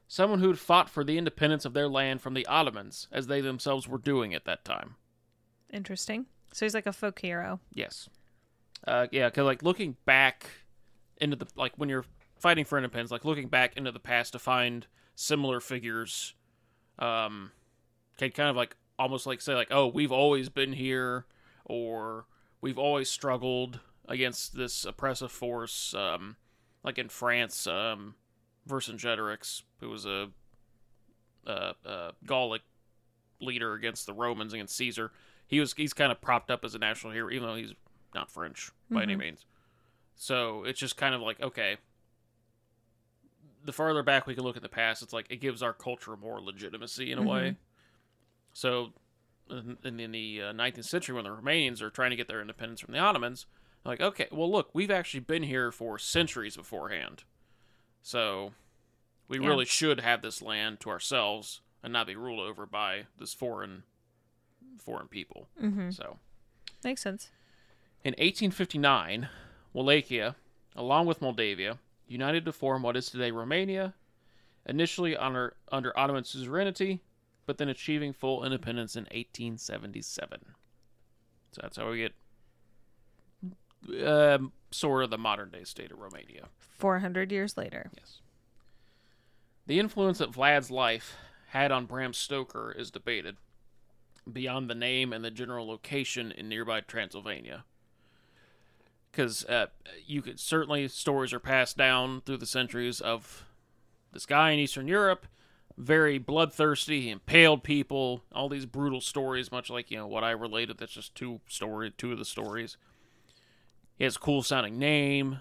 Someone 0.08 0.40
who'd 0.40 0.58
fought 0.58 0.88
for 0.88 1.04
the 1.04 1.18
independence 1.18 1.66
of 1.66 1.74
their 1.74 1.88
land 1.88 2.22
from 2.22 2.32
the 2.32 2.46
Ottomans, 2.46 3.06
as 3.12 3.26
they 3.26 3.42
themselves 3.42 3.86
were 3.86 3.98
doing 3.98 4.34
at 4.34 4.46
that 4.46 4.64
time. 4.64 4.96
Interesting. 5.70 6.26
So 6.52 6.64
he's 6.64 6.74
like 6.74 6.86
a 6.86 6.92
folk 6.92 7.18
hero. 7.20 7.60
Yes. 7.72 8.08
Uh, 8.86 9.06
yeah, 9.12 9.28
because 9.28 9.44
like 9.44 9.62
looking 9.62 9.96
back 10.06 10.46
into 11.18 11.36
the 11.36 11.46
like 11.56 11.72
when 11.76 11.90
you're 11.90 12.04
fighting 12.38 12.64
for 12.64 12.78
independence, 12.78 13.10
like 13.10 13.24
looking 13.24 13.48
back 13.48 13.76
into 13.76 13.92
the 13.92 14.00
past 14.00 14.32
to 14.32 14.38
find 14.38 14.86
similar 15.14 15.60
figures, 15.60 16.34
um, 16.98 17.50
can 18.18 18.30
kind 18.30 18.48
of 18.50 18.56
like 18.56 18.76
almost 18.98 19.26
like 19.26 19.40
say 19.40 19.54
like, 19.54 19.68
oh, 19.70 19.86
we've 19.86 20.12
always 20.12 20.48
been 20.48 20.72
here, 20.72 21.26
or 21.64 22.26
we've 22.60 22.78
always 22.78 23.10
struggled 23.10 23.80
against 24.08 24.56
this 24.56 24.84
oppressive 24.84 25.32
force. 25.32 25.94
Um, 25.94 26.36
like 26.82 26.98
in 26.98 27.08
France, 27.08 27.66
um, 27.66 28.14
Vercingetorix, 28.68 29.62
who 29.80 29.88
was 29.90 30.04
a, 30.06 30.28
a, 31.46 31.72
a 31.84 32.12
Gallic 32.26 32.62
leader 33.40 33.74
against 33.74 34.06
the 34.06 34.12
Romans 34.12 34.52
against 34.52 34.76
Caesar. 34.76 35.12
He 35.46 35.60
was 35.60 35.72
he's 35.74 35.92
kind 35.92 36.10
of 36.12 36.20
propped 36.20 36.50
up 36.50 36.64
as 36.64 36.74
a 36.74 36.78
national 36.78 37.12
hero, 37.12 37.30
even 37.30 37.46
though 37.48 37.56
he's 37.56 37.74
not 38.14 38.30
French 38.30 38.70
by 38.90 39.02
any 39.02 39.14
Mhm. 39.14 39.18
means. 39.18 39.44
So 40.14 40.64
it's 40.64 40.78
just 40.78 40.96
kind 40.96 41.14
of 41.14 41.20
like 41.20 41.40
okay. 41.40 41.76
The 43.64 43.72
farther 43.72 44.02
back 44.02 44.26
we 44.26 44.34
can 44.34 44.44
look 44.44 44.56
at 44.56 44.62
the 44.62 44.68
past, 44.68 45.02
it's 45.02 45.12
like 45.14 45.26
it 45.30 45.36
gives 45.40 45.62
our 45.62 45.72
culture 45.72 46.16
more 46.16 46.40
legitimacy 46.40 47.10
in 47.10 47.18
a 47.18 47.22
way. 47.22 47.56
So, 48.52 48.92
in, 49.50 49.78
in 49.82 50.12
the 50.12 50.42
uh, 50.42 50.52
19th 50.52 50.84
century, 50.84 51.14
when 51.14 51.24
the 51.24 51.30
Romanians 51.30 51.80
are 51.80 51.90
trying 51.90 52.10
to 52.10 52.16
get 52.16 52.28
their 52.28 52.40
independence 52.42 52.80
from 52.80 52.92
the 52.92 53.00
Ottomans, 53.00 53.46
like, 53.84 54.00
okay, 54.00 54.28
well, 54.30 54.50
look, 54.50 54.70
we've 54.74 54.90
actually 54.90 55.20
been 55.20 55.42
here 55.44 55.72
for 55.72 55.98
centuries 55.98 56.56
beforehand. 56.56 57.24
So, 58.02 58.52
we 59.28 59.40
Yeah. 59.40 59.48
really 59.48 59.64
should 59.64 60.00
have 60.00 60.20
this 60.22 60.42
land 60.42 60.80
to 60.80 60.90
ourselves 60.90 61.62
and 61.82 61.92
not 61.92 62.06
be 62.06 62.14
ruled 62.16 62.40
over 62.40 62.66
by 62.66 63.06
this 63.18 63.32
foreign 63.34 63.82
foreign 64.78 65.08
people. 65.08 65.48
Mm-hmm. 65.62 65.90
So, 65.90 66.18
Makes 66.84 67.00
sense. 67.02 67.30
in 68.02 68.10
1859, 68.12 69.28
Wallachia, 69.72 70.36
along 70.76 71.06
with 71.06 71.22
Moldavia, 71.22 71.78
united 72.06 72.44
to 72.44 72.52
form 72.52 72.82
what 72.82 72.96
is 72.96 73.10
today 73.10 73.30
Romania, 73.30 73.94
initially 74.66 75.16
under, 75.16 75.56
under 75.70 75.98
Ottoman 75.98 76.24
suzerainty, 76.24 77.00
but 77.46 77.58
then 77.58 77.68
achieving 77.68 78.12
full 78.12 78.44
independence 78.44 78.96
in 78.96 79.04
1877. 79.04 80.40
So 81.52 81.60
that's 81.62 81.76
how 81.76 81.90
we 81.90 81.98
get 81.98 82.14
um, 84.06 84.52
sort 84.70 85.04
of 85.04 85.10
the 85.10 85.18
modern 85.18 85.50
day 85.50 85.64
state 85.64 85.92
of 85.92 85.98
Romania. 85.98 86.48
400 86.58 87.30
years 87.30 87.56
later. 87.56 87.90
Yes. 87.96 88.20
The 89.66 89.78
influence 89.78 90.18
that 90.18 90.32
Vlad's 90.32 90.70
life 90.70 91.16
had 91.48 91.70
on 91.70 91.86
Bram 91.86 92.12
Stoker 92.12 92.74
is 92.76 92.90
debated, 92.90 93.36
beyond 94.30 94.68
the 94.68 94.74
name 94.74 95.12
and 95.12 95.24
the 95.24 95.30
general 95.30 95.66
location 95.66 96.32
in 96.32 96.48
nearby 96.48 96.80
Transylvania. 96.80 97.64
Because 99.14 99.44
uh, 99.44 99.66
you 100.06 100.22
could 100.22 100.40
certainly 100.40 100.88
stories 100.88 101.32
are 101.32 101.38
passed 101.40 101.76
down 101.76 102.22
through 102.22 102.38
the 102.38 102.46
centuries 102.46 103.00
of 103.00 103.44
this 104.12 104.26
guy 104.26 104.50
in 104.50 104.58
Eastern 104.58 104.88
Europe, 104.88 105.26
very 105.76 106.18
bloodthirsty, 106.18 107.02
he 107.02 107.10
impaled 107.10 107.62
people, 107.62 108.22
all 108.32 108.48
these 108.48 108.66
brutal 108.66 109.00
stories, 109.00 109.52
much 109.52 109.70
like 109.70 109.90
you 109.90 109.98
know 109.98 110.06
what 110.06 110.24
I 110.24 110.30
related. 110.32 110.78
That's 110.78 110.92
just 110.92 111.14
two 111.14 111.40
story, 111.48 111.92
two 111.96 112.12
of 112.12 112.18
the 112.18 112.24
stories. 112.24 112.76
He 113.96 114.04
has 114.04 114.16
a 114.16 114.20
cool 114.20 114.42
sounding 114.42 114.78
name, 114.78 115.40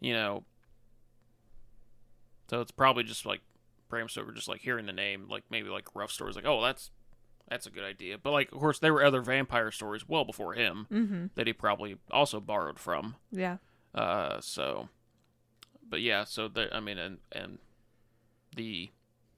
you 0.00 0.12
know, 0.12 0.44
so 2.48 2.60
it's 2.60 2.70
probably 2.70 3.02
just 3.02 3.26
like 3.26 3.40
Bram 3.88 4.08
Stoker, 4.08 4.30
just 4.30 4.46
like 4.46 4.60
hearing 4.60 4.86
the 4.86 4.92
name, 4.92 5.26
like 5.28 5.42
maybe 5.50 5.68
like 5.68 5.88
rough 5.94 6.12
stories, 6.12 6.36
like 6.36 6.46
oh 6.46 6.62
that's 6.62 6.90
that's 7.52 7.66
a 7.66 7.70
good 7.70 7.84
idea. 7.84 8.16
But 8.18 8.30
like 8.32 8.50
of 8.52 8.58
course 8.58 8.78
there 8.78 8.92
were 8.94 9.04
other 9.04 9.20
vampire 9.20 9.70
stories 9.70 10.08
well 10.08 10.24
before 10.24 10.54
him 10.54 10.86
Mm-hmm. 10.90 11.26
that 11.34 11.46
he 11.46 11.52
probably 11.52 11.98
also 12.10 12.40
borrowed 12.40 12.78
from. 12.78 13.16
Yeah. 13.30 13.58
Uh, 13.94 14.40
so, 14.40 14.88
but 15.88 16.00
yeah, 16.00 16.24
so 16.24 16.48
the 16.48 16.74
I 16.74 16.80
mean, 16.80 16.96
and 16.98 17.18
and 17.30 17.58
the 18.56 18.90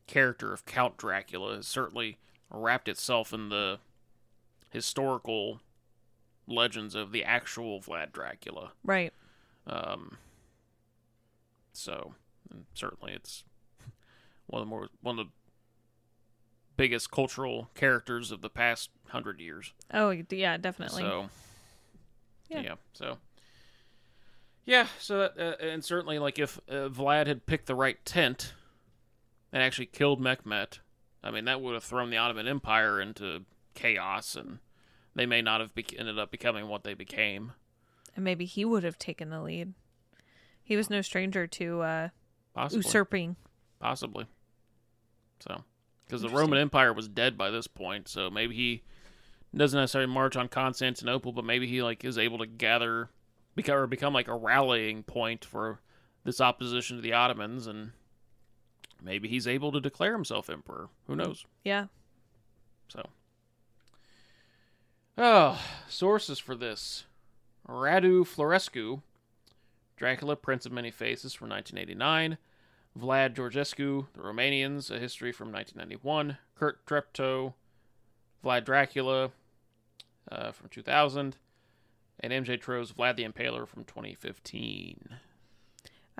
character 0.07 0.53
of 0.53 0.65
Count 0.65 0.97
Dracula 0.97 1.57
has 1.57 1.67
certainly 1.67 2.19
wrapped 2.51 2.89
itself 2.89 3.33
in 3.33 3.49
the 3.49 3.79
historical 4.71 5.61
legends 6.47 6.95
of 6.95 7.11
the 7.11 7.25
actual 7.25 7.81
Vlad 7.81 8.13
Dracula. 8.13 8.73
Right. 8.85 9.13
Um, 9.67 10.19
so 11.73 12.15
and 12.51 12.67
certainly 12.75 13.13
it's 13.13 13.45
one 14.47 14.63
of 14.63 14.67
the 14.67 14.71
more 14.71 14.89
one 15.01 15.19
of 15.19 15.27
the 15.27 15.33
biggest 16.77 17.11
cultural 17.11 17.71
characters 17.75 18.31
of 18.31 18.41
the 18.41 18.51
past 18.51 18.91
hundred 19.09 19.41
years. 19.41 19.73
Oh, 19.93 20.11
yeah, 20.31 20.57
definitely. 20.57 21.03
So 21.03 21.31
Yeah. 22.49 22.61
yeah, 22.61 22.75
so 22.93 23.19
yeah, 24.67 24.87
so 24.99 25.19
that, 25.19 25.39
uh, 25.39 25.65
and 25.65 25.85
certainly 25.85 26.19
like 26.19 26.39
if 26.39 26.59
uh, 26.69 26.89
Vlad 26.89 27.27
had 27.27 27.47
picked 27.47 27.67
the 27.67 27.75
right 27.75 28.03
tent 28.05 28.55
and 29.53 29.63
actually 29.63 29.87
killed 29.87 30.21
Mehmet, 30.21 30.79
I 31.23 31.31
mean 31.31 31.45
that 31.45 31.61
would 31.61 31.75
have 31.75 31.85
thrown 31.85 32.11
the 32.11 32.17
Ottoman 32.17 32.49
Empire 32.49 33.01
into 33.01 33.43
chaos, 33.75 34.37
and 34.37 34.59
they 35.15 35.27
may 35.27 35.43
not 35.43 35.61
have 35.61 35.75
bec 35.75 35.93
ended 35.99 36.19
up 36.19 36.31
becoming 36.31 36.69
what 36.69 36.83
they 36.85 36.95
became. 36.95 37.53
and 38.17 38.25
maybe 38.25 38.45
he 38.47 38.65
would 38.65 38.85
have 38.85 38.99
taken 38.99 39.31
the 39.31 39.41
lead. 39.43 39.75
He 40.63 40.77
was 40.77 40.89
no 40.89 41.03
stranger 41.03 41.47
to 41.47 41.81
uh, 41.83 42.09
Possibly, 42.55 42.79
usurping. 42.87 43.37
possibly. 43.81 44.27
So, 45.41 45.63
because 46.07 46.23
the 46.23 46.29
Roman 46.29 46.59
Empire 46.59 46.93
was 46.93 47.09
dead 47.09 47.37
by 47.39 47.51
this 47.51 47.67
point, 47.67 48.09
so 48.09 48.31
maybe 48.31 48.55
he 48.55 48.83
doesn't 49.57 49.79
necessarily 49.79 50.13
march 50.13 50.37
on 50.37 50.49
Constantinople, 50.49 51.33
but 51.33 51.45
maybe 51.45 51.67
he 51.67 51.83
like 51.83 52.05
is 52.05 52.19
able 52.19 52.39
to 52.39 52.47
gather, 52.47 53.11
become 53.55 53.77
or 53.77 53.87
become 53.87 54.13
like 54.13 54.29
a 54.29 54.37
rallying 54.37 55.03
point 55.03 55.45
for 55.45 55.81
this 56.25 56.41
opposition 56.41 56.97
to 56.97 57.03
the 57.03 57.13
Ottomans, 57.13 57.67
and 57.67 57.93
maybe 59.03 59.29
he's 59.29 59.47
able 59.47 59.73
to 59.73 59.81
declare 59.81 60.13
himself 60.13 60.51
emperor. 60.51 60.89
Who 61.07 61.17
knows? 61.17 61.47
Yeah. 61.63 61.87
So, 62.89 63.09
oh, 65.17 65.61
sources 65.89 66.39
for 66.39 66.55
this: 66.55 67.05
Radu 67.69 68.27
Florescu, 68.27 69.03
Dracula, 69.97 70.37
Prince 70.37 70.67
of 70.67 70.73
Many 70.73 70.91
Faces 70.91 71.33
from 71.33 71.49
1989. 71.49 72.39
Vlad 72.99 73.35
Georgescu, 73.35 74.07
The 74.15 74.21
Romanians, 74.21 74.91
A 74.91 74.99
History 74.99 75.33
from 75.33 75.51
1991. 75.53 76.39
Kurt 76.55 76.85
Treptow, 76.87 77.55
Vlad 78.45 78.65
Dracula 78.65 79.31
uh, 80.31 80.53
from 80.53 80.69
2000. 80.69 81.37
And 82.21 82.33
MJ 82.33 82.61
Trow's 82.61 82.93
Vlad 82.93 83.17
the 83.17 83.25
Impaler 83.25 83.67
from 83.67 83.85
2015. 83.85 85.17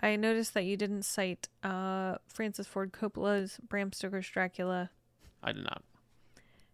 I 0.03 0.17
noticed 0.17 0.55
that 0.55 0.65
you 0.65 0.77
didn't 0.77 1.05
cite 1.05 1.49
uh, 1.63 2.17
Francis 2.27 2.67
Ford 2.67 2.93
Coppola's 2.93 3.59
Bram 3.69 3.93
Stoker's 3.93 4.29
Dracula. 4.29 4.91
I 5.43 5.53
did 5.53 5.63
not, 5.63 5.83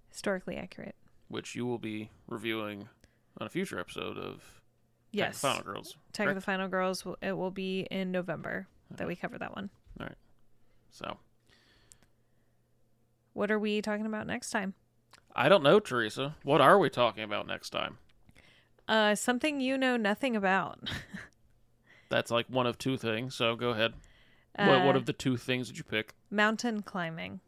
Historically 0.08 0.56
accurate. 0.56 0.94
which 1.28 1.54
you 1.54 1.66
will 1.66 1.78
be 1.78 2.10
reviewing 2.28 2.88
on 3.38 3.46
a 3.46 3.50
future 3.50 3.78
episode 3.78 4.16
of 4.16 4.62
yes. 5.12 5.38
Attack 5.38 5.58
of 5.58 5.58
the 5.58 5.62
Final 5.62 5.72
Girls. 5.74 5.96
Attack 6.08 6.28
of 6.28 6.34
the? 6.36 6.40
Final 6.40 6.68
Girls. 6.68 7.06
It 7.20 7.36
will 7.36 7.50
be 7.50 7.86
in 7.90 8.10
November 8.10 8.66
that 8.90 9.06
we 9.06 9.14
cover 9.14 9.36
that 9.38 9.54
one. 9.54 9.68
So, 10.90 11.18
What 13.32 13.50
are 13.50 13.58
we 13.58 13.80
talking 13.80 14.06
about 14.06 14.26
next 14.26 14.50
time? 14.50 14.74
I 15.36 15.48
don't 15.48 15.62
know, 15.62 15.78
Theresa. 15.80 16.34
What 16.42 16.60
are 16.60 16.78
we 16.78 16.90
talking 16.90 17.22
about 17.22 17.46
next 17.46 17.70
time? 17.70 17.98
Uh, 18.88 19.14
something 19.14 19.60
you 19.60 19.78
know 19.78 19.96
nothing 19.96 20.34
about. 20.34 20.90
That's 22.08 22.30
like 22.32 22.46
one 22.48 22.66
of 22.66 22.76
two 22.76 22.96
things, 22.96 23.36
so 23.36 23.54
go 23.54 23.70
ahead. 23.70 23.94
what, 24.56 24.84
what 24.84 24.96
Uh, 24.96 24.98
of 24.98 25.06
the 25.06 25.12
two 25.12 25.36
things 25.36 25.68
did 25.68 25.78
you 25.78 25.84
pick? 25.84 26.14
mountain 26.30 26.82
climbing? 26.82 27.40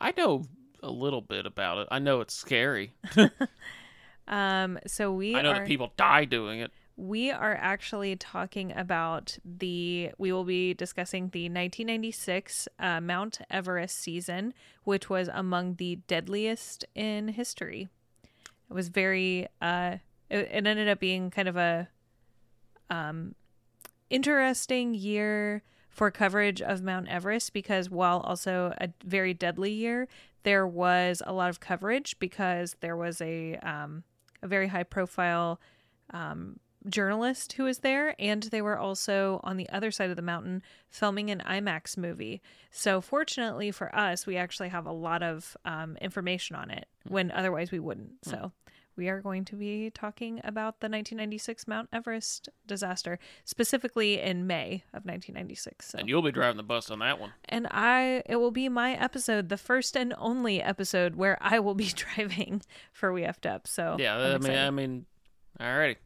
I 0.00 0.12
know 0.16 0.44
a 0.82 0.90
little 0.90 1.20
bit 1.20 1.44
about 1.44 1.78
it. 1.78 1.88
I 1.90 1.98
know 1.98 2.20
it's 2.20 2.34
scary. 2.34 2.92
Um, 4.30 4.78
so 4.86 5.10
we 5.10 5.34
I 5.34 5.40
know 5.40 5.52
are 5.52 5.54
that 5.60 5.66
people 5.66 5.90
die 5.96 6.26
doing 6.26 6.60
it. 6.60 6.70
We 6.98 7.30
are 7.30 7.54
actually 7.54 8.16
talking 8.16 8.76
about 8.76 9.38
the 9.44 10.10
we 10.18 10.32
will 10.32 10.42
be 10.42 10.74
discussing 10.74 11.28
the 11.28 11.44
1996 11.44 12.66
uh, 12.80 13.00
Mount 13.00 13.38
Everest 13.48 13.96
season, 13.96 14.52
which 14.82 15.08
was 15.08 15.28
among 15.32 15.76
the 15.76 16.00
deadliest 16.08 16.84
in 16.96 17.28
history. 17.28 17.88
It 18.68 18.74
was 18.74 18.88
very 18.88 19.46
uh, 19.62 19.98
it, 20.28 20.48
it 20.50 20.66
ended 20.66 20.88
up 20.88 20.98
being 20.98 21.30
kind 21.30 21.46
of 21.48 21.56
a 21.56 21.88
um 22.90 23.36
interesting 24.10 24.92
year 24.92 25.62
for 25.88 26.10
coverage 26.10 26.60
of 26.60 26.82
Mount 26.82 27.08
Everest 27.08 27.52
because 27.52 27.88
while 27.88 28.18
also 28.20 28.74
a 28.80 28.88
very 29.04 29.34
deadly 29.34 29.70
year, 29.70 30.08
there 30.42 30.66
was 30.66 31.22
a 31.24 31.32
lot 31.32 31.48
of 31.48 31.60
coverage 31.60 32.18
because 32.18 32.74
there 32.80 32.96
was 32.96 33.20
a 33.20 33.54
um, 33.58 34.02
a 34.42 34.48
very 34.48 34.66
high 34.66 34.82
profile 34.82 35.60
um, 36.12 36.58
journalist 36.88 37.54
who 37.54 37.64
was 37.64 37.78
there, 37.78 38.14
and 38.18 38.42
they 38.44 38.62
were 38.62 38.78
also 38.78 39.40
on 39.44 39.56
the 39.56 39.68
other 39.70 39.90
side 39.90 40.10
of 40.10 40.16
the 40.16 40.22
mountain 40.22 40.62
filming 40.88 41.30
an 41.30 41.42
IMAX 41.46 41.96
movie. 41.96 42.40
So, 42.70 43.00
fortunately 43.00 43.70
for 43.70 43.94
us, 43.94 44.26
we 44.26 44.36
actually 44.36 44.68
have 44.68 44.86
a 44.86 44.92
lot 44.92 45.22
of 45.22 45.56
um, 45.64 45.96
information 46.00 46.56
on 46.56 46.70
it 46.70 46.86
when 47.06 47.30
otherwise 47.30 47.70
we 47.70 47.78
wouldn't. 47.78 48.24
So, 48.24 48.52
we 48.98 49.08
are 49.08 49.20
going 49.20 49.44
to 49.46 49.54
be 49.54 49.90
talking 49.90 50.40
about 50.42 50.80
the 50.80 50.88
1996 50.88 51.68
Mount 51.68 51.88
Everest 51.92 52.48
disaster, 52.66 53.20
specifically 53.44 54.20
in 54.20 54.46
May 54.46 54.82
of 54.92 55.04
1996. 55.04 55.90
So. 55.90 55.98
And 55.98 56.08
you'll 56.08 56.20
be 56.20 56.32
driving 56.32 56.56
the 56.56 56.64
bus 56.64 56.90
on 56.90 56.98
that 56.98 57.20
one. 57.20 57.32
And 57.48 57.68
I, 57.70 58.24
it 58.26 58.36
will 58.36 58.50
be 58.50 58.68
my 58.68 58.94
episode, 58.94 59.48
the 59.50 59.56
first 59.56 59.96
and 59.96 60.12
only 60.18 60.60
episode 60.60 61.14
where 61.14 61.38
I 61.40 61.60
will 61.60 61.76
be 61.76 61.86
driving 61.94 62.60
for 62.92 63.12
We 63.12 63.22
Effed 63.22 63.48
Up. 63.48 63.68
So 63.68 63.96
Yeah, 64.00 64.16
I'm 64.16 64.20
I 64.20 64.26
mean, 64.26 64.36
excited. 64.36 64.58
I 64.58 64.70
mean, 64.70 65.06
alrighty. 65.60 65.96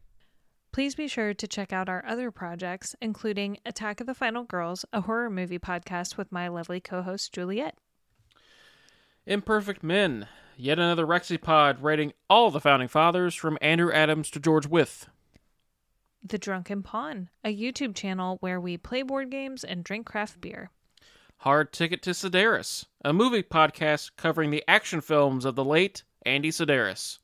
Please 0.73 0.95
be 0.95 1.07
sure 1.07 1.35
to 1.35 1.47
check 1.47 1.71
out 1.71 1.87
our 1.87 2.03
other 2.03 2.31
projects, 2.31 2.95
including 2.99 3.59
Attack 3.63 4.01
of 4.01 4.07
the 4.07 4.15
Final 4.15 4.43
Girls, 4.43 4.85
a 4.91 5.01
horror 5.01 5.29
movie 5.29 5.59
podcast 5.59 6.17
with 6.17 6.31
my 6.31 6.47
lovely 6.47 6.79
co 6.79 7.03
host 7.03 7.31
Juliet. 7.31 7.77
Imperfect 9.27 9.83
Men. 9.83 10.27
Yet 10.57 10.79
another 10.79 11.05
Rexipod 11.05 11.77
rating 11.83 12.13
all 12.27 12.49
the 12.49 12.59
founding 12.59 12.87
fathers 12.87 13.35
from 13.35 13.59
Andrew 13.61 13.91
Adams 13.91 14.31
to 14.31 14.39
George 14.39 14.65
Wythe. 14.65 15.03
The 16.23 16.39
Drunken 16.39 16.81
Pawn, 16.81 17.29
a 17.43 17.55
YouTube 17.55 17.93
channel 17.93 18.37
where 18.39 18.59
we 18.59 18.75
play 18.77 19.03
board 19.03 19.29
games 19.29 19.63
and 19.63 19.83
drink 19.83 20.07
craft 20.07 20.41
beer. 20.41 20.71
Hard 21.37 21.71
Ticket 21.71 22.01
to 22.01 22.11
Sidaris, 22.11 22.85
a 23.05 23.13
movie 23.13 23.43
podcast 23.43 24.11
covering 24.17 24.49
the 24.49 24.63
action 24.67 25.01
films 25.01 25.45
of 25.45 25.53
the 25.53 25.65
late 25.65 26.03
Andy 26.25 26.49
Sidaris. 26.49 27.19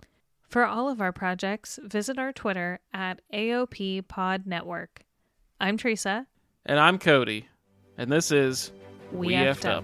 For 0.49 0.65
all 0.65 0.89
of 0.89 0.99
our 0.99 1.11
projects, 1.11 1.77
visit 1.83 2.17
our 2.17 2.33
Twitter 2.33 2.79
at 2.91 3.21
AOP 3.31 4.07
Pod 4.07 4.47
Network. 4.47 5.03
I'm 5.61 5.77
Theresa. 5.77 6.25
And 6.65 6.79
I'm 6.79 6.97
Cody, 6.97 7.47
and 7.99 8.11
this 8.11 8.31
is 8.31 8.71
We 9.11 9.27
We 9.27 9.35
Up. 9.35 9.63
Up. 9.63 9.83